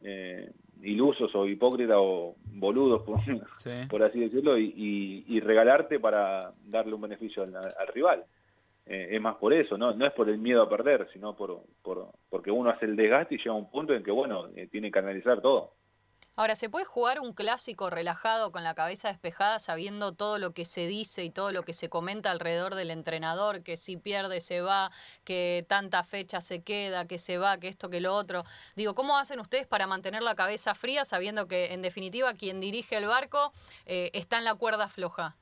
[0.02, 0.50] eh,
[0.84, 3.20] ilusos o hipócritas o boludos, por,
[4.04, 8.24] así decirlo, y, regalarte para darle un beneficio al, rival.
[8.86, 9.94] Eh, es más por eso, ¿no?
[9.94, 13.36] no es por el miedo a perder, sino por, por porque uno hace el desgaste
[13.36, 15.72] y llega a un punto en que, bueno, eh, tiene que analizar todo.
[16.36, 20.66] Ahora, ¿se puede jugar un clásico relajado con la cabeza despejada sabiendo todo lo que
[20.66, 24.62] se dice y todo lo que se comenta alrededor del entrenador, que si pierde se
[24.62, 24.90] va,
[25.26, 28.46] que tanta fecha se queda, que se va, que esto, que lo otro?
[28.76, 32.98] Digo, ¿cómo hacen ustedes para mantener la cabeza fría sabiendo que en definitiva quien dirige
[32.98, 33.54] el barco
[33.86, 35.36] eh, está en la cuerda floja?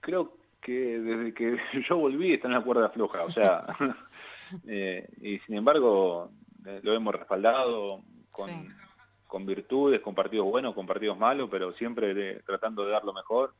[0.00, 3.66] Creo que desde que yo volví está en la cuerda floja, o sea,
[4.66, 6.30] eh, y sin embargo
[6.64, 8.77] eh, lo hemos respaldado con,
[9.46, 13.52] virtudes, con partidos buenos, con partidos malos, pero siempre tratando de dar lo mejor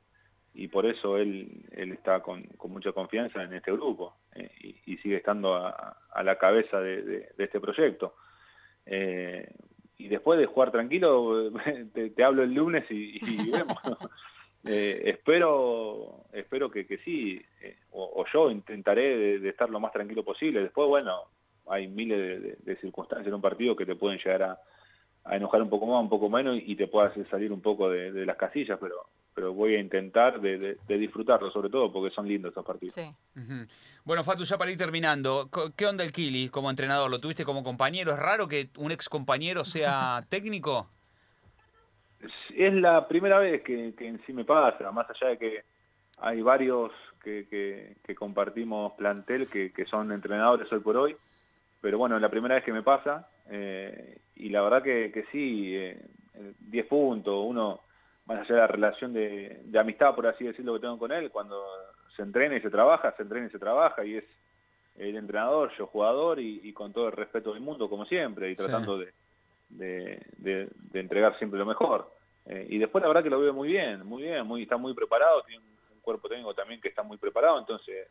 [0.59, 4.51] y por eso él, él está con, mucha confianza en este grupo eh,
[4.87, 8.15] y, sigue estando a, la cabeza de, este proyecto.
[8.85, 9.49] Eh,
[9.99, 11.53] y después de jugar tranquilo,
[11.95, 13.21] te, hablo el lunes y,
[13.53, 13.79] vemos.
[14.65, 17.41] Eh, espero espero que, que sí,
[17.93, 20.61] o, yo intentaré de, estar lo más tranquilo posible.
[20.61, 21.23] Después, bueno,
[21.69, 24.61] hay miles de, circunstancias en un partido que te pueden llegar a,
[25.37, 28.25] enojar un poco más, un poco menos y te puede hacer salir un poco de,
[28.25, 32.65] las casillas, pero pero voy a intentar de, disfrutarlo sobre todo porque son lindos esos
[32.65, 32.97] partidos.
[34.05, 37.09] Bueno, Fatu, ya para ir terminando, ¿qué onda el Kili como entrenador?
[37.09, 38.13] ¿Lo tuviste como compañero?
[38.13, 40.89] ¿Es raro que un ex compañero sea técnico?
[42.57, 45.63] Es la primera vez que, en sí me pasa, más allá de que
[46.21, 46.91] hay varios
[47.23, 51.17] que, compartimos plantel que, que son entrenadores hoy por hoy
[51.81, 55.25] pero bueno, es la primera vez que me pasa eh, y la verdad que, que
[55.33, 57.81] sí, 10 eh, puntos, uno,
[58.27, 61.65] más allá de la relación de, amistad, por así decirlo, que tengo con él, cuando
[62.15, 64.25] se entrena y se trabaja, se entrena y se trabaja y es
[64.97, 68.99] el entrenador, yo jugador y, con todo el respeto del mundo, como siempre, y tratando
[68.99, 69.13] de,
[69.69, 72.13] de, entregar siempre lo mejor.
[72.47, 74.95] Eh, y después la verdad que lo veo muy bien, muy bien, muy, está muy
[74.95, 78.09] preparado, tiene un cuerpo técnico también que está muy preparado, entonces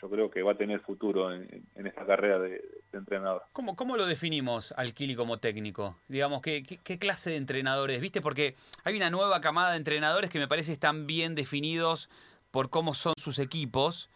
[0.00, 3.42] yo creo que va a tener futuro en, esta carrera de, entrenador.
[3.52, 5.96] ¿Cómo, ¿Cómo, lo definimos al Kili como técnico?
[6.08, 8.00] Digamos, ¿qué, ¿qué, clase de entrenadores?
[8.00, 8.20] ¿Viste?
[8.20, 12.08] Porque hay una nueva camada de entrenadores que me parece están bien definidos
[12.50, 14.08] por cómo son sus equipos.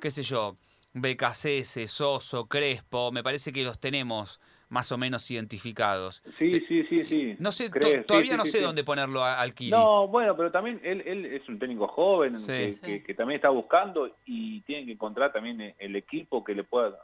[0.00, 0.56] ¿Qué sé yo?
[0.94, 4.40] BKCS, Soso, Crespo, me parece que los tenemos
[4.72, 6.22] más o menos identificados.
[6.38, 7.36] Sí, sí, sí, sí.
[7.38, 7.70] No sé,
[8.06, 9.70] todavía no sé dónde ponerlo al Kili.
[9.70, 14.62] No, bueno, pero también él, él es un técnico joven que, también está buscando y
[14.62, 16.98] tiene que encontrar también el equipo que le pueda...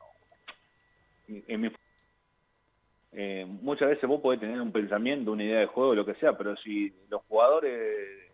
[1.28, 1.70] En
[3.12, 6.38] eh, muchas veces vos podés tener un pensamiento, una idea de juego, lo que sea,
[6.38, 8.32] pero si los jugadores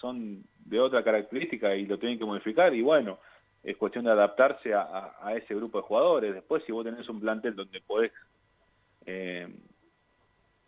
[0.00, 3.18] son de otra característica y lo tienen que modificar, y bueno,
[3.64, 6.34] es cuestión de adaptarse a, a, ese grupo de jugadores.
[6.34, 8.12] Después, si vos tenés un plantel donde podés
[9.06, 9.48] eh,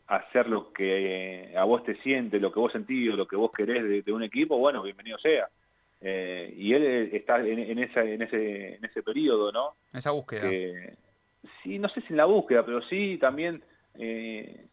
[0.07, 4.05] hacer lo que a vos te siente, lo que vos sentís, lo que vos querés
[4.05, 5.49] de, un equipo, bueno, bienvenido sea.
[6.01, 9.75] Eh, y él está en, esa, en, ese, en ese periodo, ¿no?
[9.93, 10.49] Esa búsqueda.
[11.63, 13.63] sí, no sé si en la búsqueda, pero sí también
[13.99, 14.67] eh,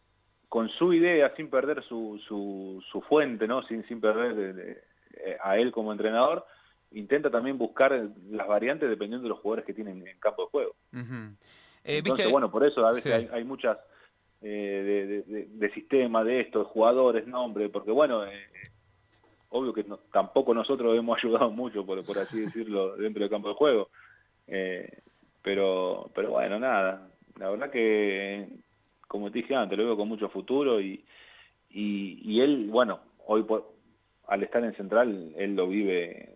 [0.48, 3.62] con su idea, sin perder su, su, su fuente, ¿no?
[3.66, 4.84] Sin, sin perder
[5.42, 6.46] a él como entrenador,
[6.92, 10.76] intenta también buscar las variantes dependiendo de los jugadores que tienen en campo de juego.
[11.86, 13.78] Eh, Entonces, bueno, por eso a veces hay, muchas
[14.42, 18.48] eh, de, de, sistema de esto, de jugadores, nombre, porque bueno, eh,
[19.50, 23.54] obvio que tampoco nosotros hemos ayudado mucho, por, por así decirlo, dentro del campo de
[23.54, 23.90] juego.
[25.42, 28.48] pero, pero bueno, nada, la verdad que,
[29.06, 31.04] como te dije antes, lo veo con mucho futuro y,
[31.70, 33.74] y, él, bueno, hoy por,
[34.26, 36.34] al estar en Central, él lo vive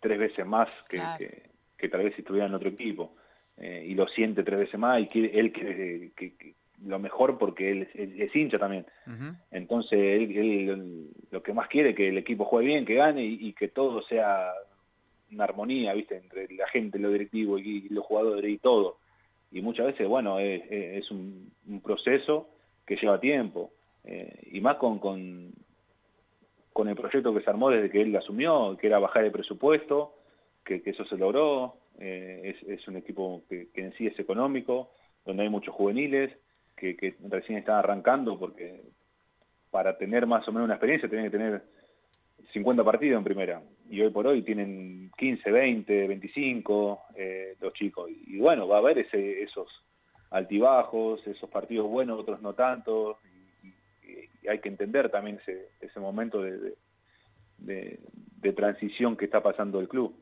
[0.00, 1.42] tres veces más que,
[1.76, 3.14] que tal vez si estuviera en otro equipo.
[3.56, 7.70] Eh, y lo siente tres veces más y quiere, él quiere que, lo mejor porque
[7.70, 8.84] él es, hincha también.
[9.50, 13.52] Entonces él, lo que más quiere es que el equipo juegue bien, que gane y,
[13.52, 14.52] que todo sea
[15.32, 16.16] una armonía, ¿viste?
[16.16, 18.98] Entre la gente, lo directivo y, los jugadores y todo.
[19.52, 22.48] Y muchas veces, bueno, es, un, proceso
[22.84, 23.70] que lleva tiempo.
[24.04, 25.52] Eh, y más con, con,
[26.72, 30.14] con, el proyecto que se armó desde que él asumió, que era bajar el presupuesto,
[30.64, 34.90] que, que eso se logró, eh, es, un equipo que, en sí es económico,
[35.24, 36.32] donde hay muchos juveniles
[36.76, 38.82] que, recién están arrancando porque
[39.70, 41.62] para tener más o menos una experiencia tienen que tener
[42.52, 43.62] 50 partidos en primera.
[43.88, 47.00] Y hoy por hoy tienen 15, 20, 25
[47.60, 48.10] los chicos.
[48.10, 49.68] Y, bueno, va a haber ese, esos
[50.30, 53.18] altibajos, esos partidos buenos, otros no tanto.
[53.62, 56.74] Y, hay que entender también ese, ese momento de,
[57.58, 60.14] de, transición que está pasando el club.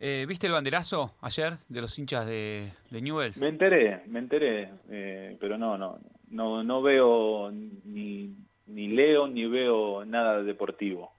[0.00, 3.38] Eh, ¿Viste el banderazo ayer de los hinchas de, Newells?
[3.38, 5.98] Me enteré, me enteré, eh, pero no, no,
[6.30, 8.32] no, no veo ni,
[8.66, 11.12] ni leo ni veo nada deportivo.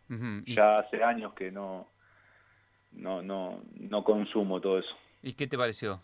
[0.46, 1.88] Ya hace años que no,
[2.94, 4.96] no, no, no consumo todo eso.
[5.22, 6.02] ¿Y qué te pareció?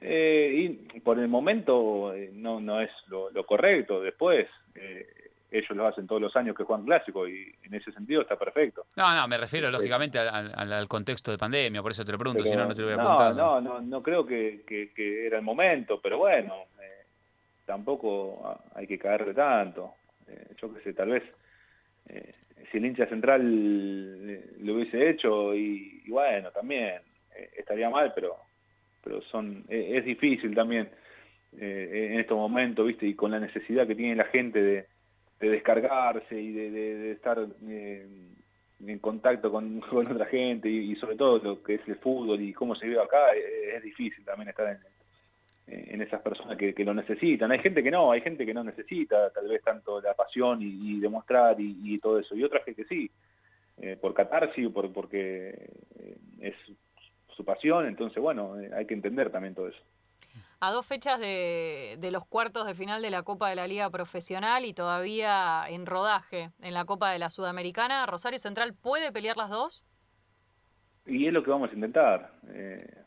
[0.00, 4.00] Eh, y por el momento eh, no, no es lo, lo correcto.
[4.00, 5.06] Después, eh,
[5.50, 8.86] ellos lo hacen todos los años que juegan clásico y en ese sentido está perfecto.
[8.96, 12.18] No, no, me refiero lógicamente al, al- al contexto de pandemia, por eso te lo
[12.18, 13.34] pregunto, si Pero no, no te lo voy a no, preguntar.
[13.34, 17.06] no, no, no creo que, que- que era el momento, pero bueno, eh,
[17.64, 19.94] tampoco hay que caerle tanto.
[20.26, 21.22] Eh, yo qué sé, tal vez
[22.08, 22.34] eh,
[22.70, 23.42] si el hincha central
[24.62, 27.00] lo hubiese hecho y, y bueno, también
[27.34, 28.36] eh, estaría mal, pero
[29.02, 30.90] pero son eh, es difícil también
[31.58, 33.06] eh, en estos momentos, ¿viste?
[33.06, 34.86] Y con la necesidad que tiene la gente de,
[35.40, 38.06] de descargarse y de, de- estar eh,
[38.86, 42.74] en contacto con, otra gente y, sobre todo lo que es el fútbol y cómo
[42.74, 44.78] se vive acá, eh, es difícil también estar en,
[45.70, 47.50] en esas personas que, que lo necesitan.
[47.52, 50.98] Hay gente que no, hay gente que no necesita tal vez tanto la pasión y,
[51.00, 53.10] demostrar y, todo eso, y otra gente que sí,
[53.78, 55.50] eh, por catarsis por, porque
[55.98, 56.54] eh, es
[57.36, 59.78] su pasión, entonces bueno, eh, hay que entender también todo eso.
[60.60, 63.90] A dos fechas de, de los cuartos de final de la Copa de la Liga
[63.90, 69.36] Profesional y todavía en rodaje en la Copa de la Sudamericana, ¿Rosario Central puede pelear
[69.36, 69.86] las dos?
[71.06, 72.32] Y es lo que vamos a intentar.
[72.48, 73.04] Eh,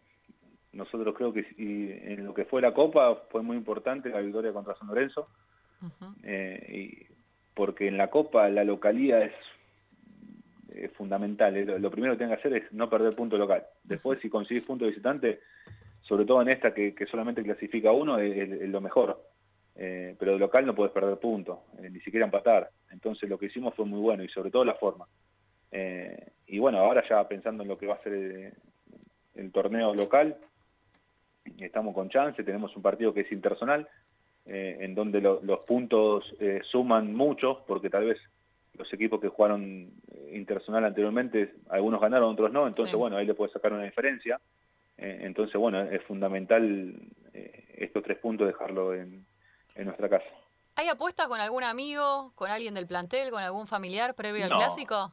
[0.72, 4.54] nosotros creo que si- en lo que fue la Copa fue muy importante la victoria
[4.54, 5.28] contra San Lorenzo,
[6.24, 7.14] eh, y
[7.54, 9.34] porque en la Copa la localidad es,
[10.96, 11.58] fundamental.
[11.58, 13.66] Eh, Lo, primero que tienen que hacer es no perder punto local.
[13.84, 15.42] Después, si conseguís punto visitante,
[16.12, 18.36] sobre todo en esta que, que solamente clasifica uno, es,
[18.68, 19.24] lo mejor.
[19.78, 22.70] Eh, pero de local no puedes perder punto, eh, ni siquiera empatar.
[22.92, 25.06] Entonces lo que hicimos fue muy bueno y sobre todo la forma.
[25.72, 28.54] Eh, y bueno, ahora ya pensando en lo que va a ser el,
[29.36, 30.36] el torneo local,
[31.60, 33.88] estamos con chance, tenemos un partido que es interzonal,
[34.48, 38.18] eh, en donde lo- los puntos eh, suman mucho, porque tal vez
[38.78, 39.62] los equipos que jugaron
[40.12, 42.98] eh, interzonal anteriormente, algunos ganaron, otros no, entonces Sí.
[42.98, 44.42] bueno, ahí le puede sacar una diferencia.
[45.02, 46.96] Eh, entonces bueno, es fundamental
[47.34, 49.26] eh, estos tres puntos dejarlo en,
[49.76, 50.26] en nuestra casa.
[50.76, 54.58] ¿Hay apuestas con algún amigo, con alguien del plantel, con algún familiar previo al No,
[54.58, 55.12] clásico?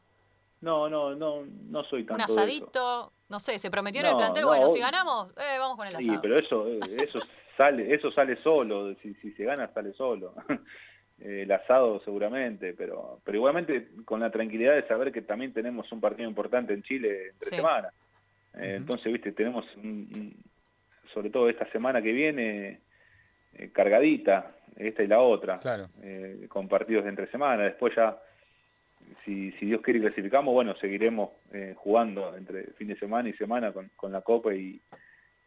[0.60, 2.32] No, no, no, no soy ¿Un de eso.
[2.40, 3.12] asadito?
[3.28, 4.42] No sé, ¿se prometió en el plantel?
[4.42, 6.20] no, bueno, si ganamos, eh, vamos con el Sí, asado.
[6.22, 7.20] pero eso, eh, eso
[7.56, 8.94] sale, eso sale solo.
[9.02, 10.34] Si, si se gana sale solo.
[11.20, 16.00] El asado seguramente, pero, pero igualmente con la tranquilidad de saber que también tenemos un
[16.00, 17.56] partido importante en Chile entre Sí.
[18.58, 19.64] Entonces, viste, tenemos
[21.12, 22.80] sobre todo esta semana que viene
[23.54, 25.88] eh, cargadita, esta y la otra, Claro.
[26.02, 27.64] eh, con partidos de entre semana.
[27.64, 28.18] Después ya,
[29.24, 33.32] si, si Dios quiere y clasificamos, bueno, seguiremos eh, jugando entre fin de semana y
[33.34, 34.80] semana con, con la Copa y,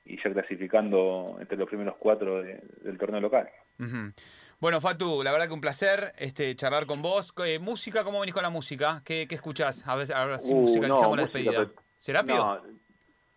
[0.06, 3.50] y ya clasificando entre los primeros cuatro de- del torneo local.
[3.80, 4.12] Ujú.
[4.60, 7.34] Bueno, Fatu, la verdad que un placer este, charlar con vos.
[7.46, 9.02] Eh, música, ¿cómo venís con la música?
[9.06, 9.88] ¿Qué, qué escuchás?
[9.88, 11.66] A ver, ahora sí Uh, musicalizamos no, la música, despedida.
[11.74, 12.36] pero- ¿Serapio?
[12.36, 12.62] No,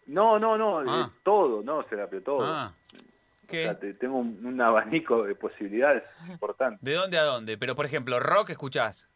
[0.07, 1.09] no, no, no, Ah.
[1.09, 2.45] eh, todo, no, Serapio, todo.
[2.47, 3.65] Ah, O ¿qué?
[3.65, 6.81] sea, te- tengo un, un abanico de posibilidades importantes.
[6.83, 7.59] ¿De dónde a dónde?
[7.59, 9.09] Pero, por ejemplo, rock escuchás.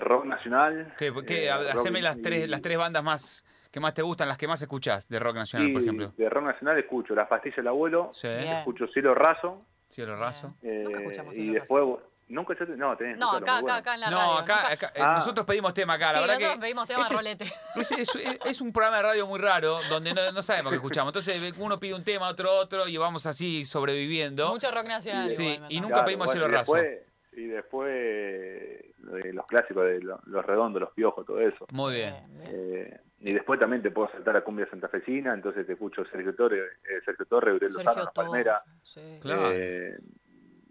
[0.00, 0.92] Rock nacional.
[0.98, 1.46] ¿Qué, qué?
[1.46, 4.48] eh, Haceme las y- tres, las tres bandas más que más te gustan, las que
[4.48, 6.12] más escuchás de rock nacional, por ejemplo.
[6.16, 9.62] De rock nacional escucho Las pastillas del abuelo, Sí, escucho Cielo Raso.
[9.88, 10.54] Cielo Raso.
[10.62, 11.84] eh, Nunca escuchamos y después,
[12.28, 13.76] nunca yo te- no, tenés No, acá, acá, bueno.
[13.76, 14.32] acá en la No, radio.
[14.38, 15.14] acá, nunca- acá, eh, Ah.
[15.18, 17.44] nosotros pedimos tema acá, la Sí, verdad nosotros que pedimos tema de este rolete.
[17.76, 20.76] es, es- es- es un programa de radio muy raro donde no, no sabemos qué
[20.76, 21.10] escuchamos.
[21.10, 24.48] Entonces uno pide un tema, otro otro y vamos así sobreviviendo.
[24.50, 25.28] Mucho rock nacional.
[25.28, 26.74] Sí, igual, y nunca pedimos Cielo y Raso.
[26.74, 31.66] después- Y después eh, de los clásicos de lo- los redondos, los piojos, todo eso.
[31.70, 32.14] Muy bien.
[32.42, 36.58] Eh, y después también te puedo saltar a cumbia santafesina, entonces te escucho Sergio Torre,
[36.58, 38.62] eh, Sergio Torre, Lozano, Palmera.
[38.82, 39.18] Sí.
[39.20, 39.52] Claro.
[39.52, 39.98] Eh,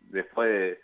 [0.09, 0.77] después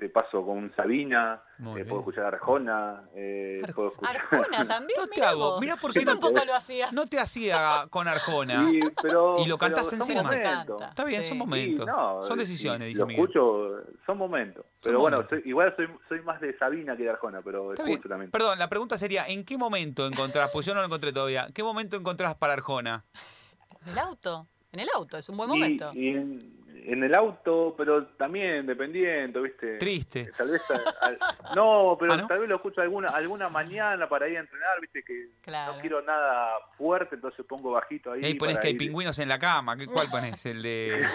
[0.00, 3.74] te paso con Sabina, eh, puedo escuchar Arjona, eh, Arjona.
[3.76, 4.16] puedo escuchar...
[4.16, 4.98] Arjona también.
[4.98, 6.90] No te hago, mirá por qué no te- lo hacía.
[6.90, 8.64] No te hacía con Arjona.
[8.70, 10.22] Sí, pero, Y lo cantás encima.
[10.22, 10.82] Momentos.
[10.82, 11.28] Está bien, Sí.
[11.28, 11.86] son Sí, momentos.
[11.86, 13.20] no, son sí, decisiones, dice lo Miguel.
[13.24, 13.68] escucho,
[14.06, 14.64] son momentos.
[14.64, 15.38] Son Pero bueno, momentos.
[15.40, 18.08] soy- igual soy, soy más de Sabina que de Arjona, pero Está escucho bien.
[18.08, 18.30] también.
[18.30, 20.50] Perdón, la pregunta sería, ¿en qué momento encontrás?
[20.52, 21.48] Pues yo no lo encontré todavía.
[21.54, 23.04] ¿Qué momento encontrás para Arjona?
[23.86, 24.46] ¿En el auto?
[24.72, 25.90] En el auto, es un buen Y- momento.
[25.94, 29.78] Y, en, en el auto, pero también dependiendo, ¿viste?
[29.78, 30.30] Triste.
[30.36, 32.26] Tal vez a- a- no, pero ¿Ah, no?
[32.26, 35.74] tal vez lo escucho alguna alguna mañana para ir a entrenar, viste que Claro.
[35.74, 38.20] no quiero nada fuerte, entonces pongo bajito ahí.
[38.22, 39.76] Y ahí pones para que hay pingüinos en la cama.
[39.76, 40.44] ¿Qué- ¿Cuál pones?
[40.46, 41.06] El de...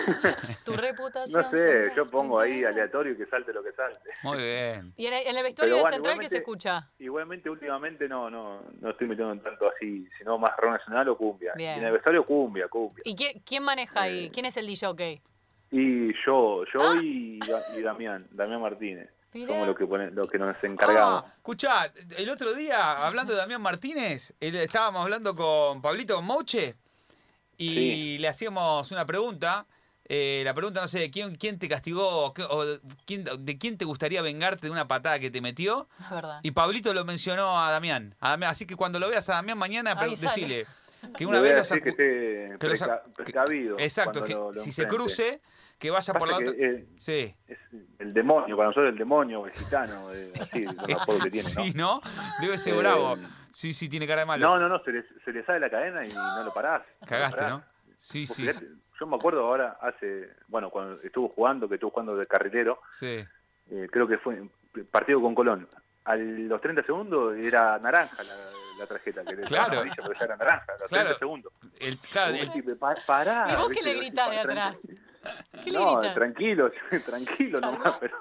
[0.64, 1.42] Tu reputación.
[1.42, 4.10] No sé, yo pongo ahí aleatorio y que salte lo que salte.
[4.24, 4.94] Muy bien.
[4.98, 6.90] Y en el, en el vestuario de central, ¿qué se igualmente- escucha?
[7.00, 11.54] Igualmente, últimamente no no no estoy metiendo tanto así, sino más rock nacional o cumbia.
[11.56, 11.76] Bien.
[11.76, 13.02] Y en el vestuario cumbia, cumbia.
[13.06, 14.26] ¿Y quién, quién maneja ahí?
[14.26, 15.22] Eh, ¿Quién es el DJ?
[15.72, 16.96] Y yo, yo Ah.
[17.02, 17.40] y,
[17.78, 19.10] y Damián, Damián Martínez.
[19.34, 19.48] Mirá.
[19.52, 21.24] Somos los que, pone- los que nos encargamos.
[21.26, 26.76] Ah, escuchá, el otro día, hablando de Damián Martínez, él- estábamos hablando con Pablito Mouche
[27.58, 28.18] y Sí.
[28.20, 29.66] le hacíamos una pregunta
[30.08, 33.76] Eh, la pregunta, no sé, ¿quién, quién te castigó qué- o de quién, de quién
[33.76, 35.90] te gustaría vengarte de una patada que te metió?
[36.00, 36.40] Es verdad.
[36.44, 38.14] Y Pablito lo mencionó a Damián.
[38.20, 38.52] A Damián.
[38.52, 40.68] Así que cuando lo veas a Damián mañana, decile
[41.18, 43.80] que una vez lo que esté lo precavido.
[43.80, 45.42] Exacto, que lo- lo si se cruce,
[45.80, 46.54] que vaya por la otra.
[46.54, 47.36] que, eh, Sí.
[47.48, 47.58] es
[48.00, 51.64] el demonio, para nosotros el demonio, el gitano, eh, así, los apodos que tiene, ¿no?
[51.64, 52.02] Sí, ¿no?
[52.42, 53.16] Debe ser Eh, bravo.
[53.52, 54.48] Sí, sí, tiene cara de malo.
[54.48, 56.82] No, no, no, se le, se le sale la cadena y no lo parás.
[56.82, 57.52] no lo Cagaste, parás.
[57.52, 57.64] ¿no?
[57.98, 58.46] Sí, sí.
[59.00, 63.24] yo me acuerdo ahora, hace, bueno, cuando estuvo jugando, que estuvo jugando de carrilero, Sí.
[63.72, 64.42] eh, creo que fue
[64.92, 65.68] partido con Colón.
[66.06, 68.36] A los 30 segundos era naranja la,
[68.80, 69.74] la tarjeta, que le Claro.
[69.80, 71.04] amarilla, pero ya era naranja, a los Claro.
[71.06, 71.54] 30 segundos.
[71.80, 73.48] El, claro, el- vos decís, "Pa- pará.
[73.50, 73.94] ¿Y vos qué ¿viste?
[73.94, 74.80] le gritás de atrás?
[75.64, 76.72] ¿Qué le No, tranquilo,
[77.06, 78.18] tranquilo nomás, pero...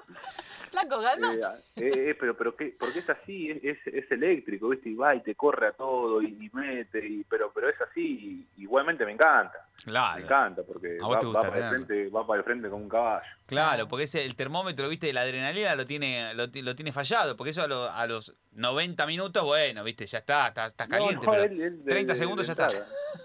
[0.70, 1.00] Flaco.
[1.02, 1.40] Eh,
[1.76, 4.88] eh, eh, pero pero qué, porque es así, es, es, es eléctrico, ¿viste?
[4.88, 8.44] Y va y te corre a todo y, y mete, y, pero pero es así,
[8.56, 10.22] y igualmente me encanta, me claro.
[10.24, 13.22] encanta, porque va, gusta va para el frente, va para el frente como un caballo.
[13.46, 16.90] Claro, porque ese, el termómetro, viste, de la adrenalina lo tiene, lo, ti- lo tiene
[16.92, 20.88] fallado, porque eso a, lo- a los 90 minutos, bueno, viste, ya está, estás, estás
[20.88, 22.76] caliente, No, no, pero él- él de- 30 de- segundos de ya está.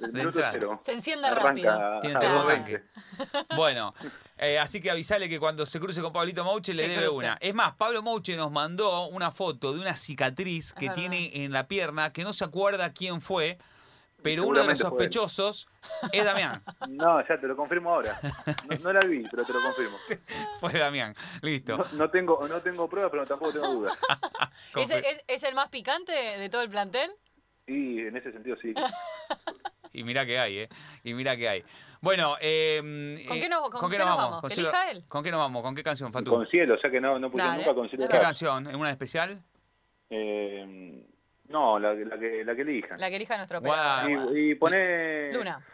[0.02, 0.80] entrada, entrada.
[0.82, 2.00] Se enciende Arranca rápido.
[2.02, 2.84] Tiene termotanque.
[3.18, 3.56] 20.
[3.56, 3.93] Bueno,
[4.38, 7.18] eh, así que avisale que cuando se cruce con Pablito Mouche le Se debe cruce.
[7.20, 7.38] una.
[7.39, 10.95] Es más, Pablo Mouche nos mandó una foto de una cicatriz que verdad.
[10.95, 13.58] tiene en la pierna, que no se acuerda quién fue,
[14.24, 15.67] pero uno de los sospechosos
[16.11, 16.63] es Damián.
[16.89, 18.17] No, ya te lo confirmo ahora.
[18.70, 19.97] No, no la vi, pero te lo confirmo.
[20.59, 21.13] Fue Damián.
[21.41, 21.78] Listo.
[21.78, 23.97] No, no tengo no tengo pruebas, pero tampoco tengo dudas.
[24.76, 27.09] ¿Es, Confe- es- es el más picante de todo el plantel?
[27.67, 28.74] Y en ese sentido sí.
[29.93, 30.70] Y mirá que hay, ¿eh?
[31.03, 31.63] Y mirá que hay.
[32.01, 32.80] Bueno, eh,
[33.28, 34.41] ¿Con eh, qué nos- con qué nos vamos?
[34.41, 34.72] ¿Con ¿Que cielo-?
[35.07, 35.61] ¿Con qué nos vamos?
[35.63, 36.32] ¿Con qué canción, Fatu?
[36.32, 38.07] Con cielo, ya que no, no pusieron nunca con cielo.
[38.07, 38.67] ¿Qué canción?
[38.67, 39.41] ¿En una especial?
[40.09, 41.05] Eh,
[41.50, 43.00] no, la, la que la que elijan.
[43.00, 44.38] La que elija nuestro operador.
[44.38, 45.34] Y, y pone.
[45.34, 45.66] Luna.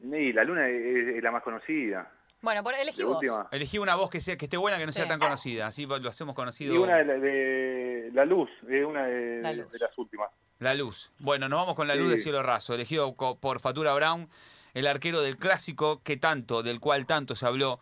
[0.00, 2.10] Y la luna es, es la más conocida.
[2.42, 3.16] Bueno, por, elegí De vos.
[3.16, 3.48] última.
[3.52, 5.66] Elegí una voz que sea que esté buena, que no sea tan conocida.
[5.66, 6.74] Así lo hacemos conocido.
[6.74, 9.72] Y una de la, de la luz, es una de, La de- Luz.
[9.72, 10.28] de las últimas.
[10.58, 11.10] La luz.
[11.18, 12.24] Bueno, nos vamos con la luz de Sí.
[12.24, 14.28] cielo raso, elegido por Fatura Brown,
[14.74, 17.80] el arquero del clásico que tanto, del cual tanto se habló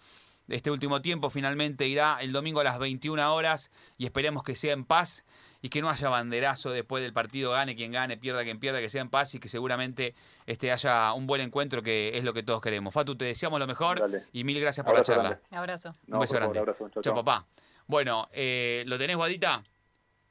[0.48, 1.28] este último tiempo.
[1.30, 5.24] Finalmente irá el domingo a las 21 horas y esperemos que sea en paz
[5.62, 8.90] y que no haya banderazo después del partido, gane quien gane, pierda quien pierda, que
[8.90, 12.42] sea en paz y que seguramente este, haya un buen encuentro, que es lo que
[12.42, 12.92] todos queremos.
[12.92, 14.24] Fatu, te deseamos lo mejor Dale.
[14.32, 15.28] y mil gracias por Abrazo la charla.
[15.30, 15.46] grande.
[15.52, 15.92] Un abrazo.
[16.08, 16.58] No, un beso favor, grande.
[16.72, 17.00] abrazo.
[17.00, 17.46] Chau, papá.
[17.86, 19.62] Bueno, eh, ¿lo tenés, Guadita?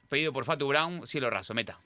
[0.08, 1.78] Pedido por Fatu Brown, cielo raso, meta.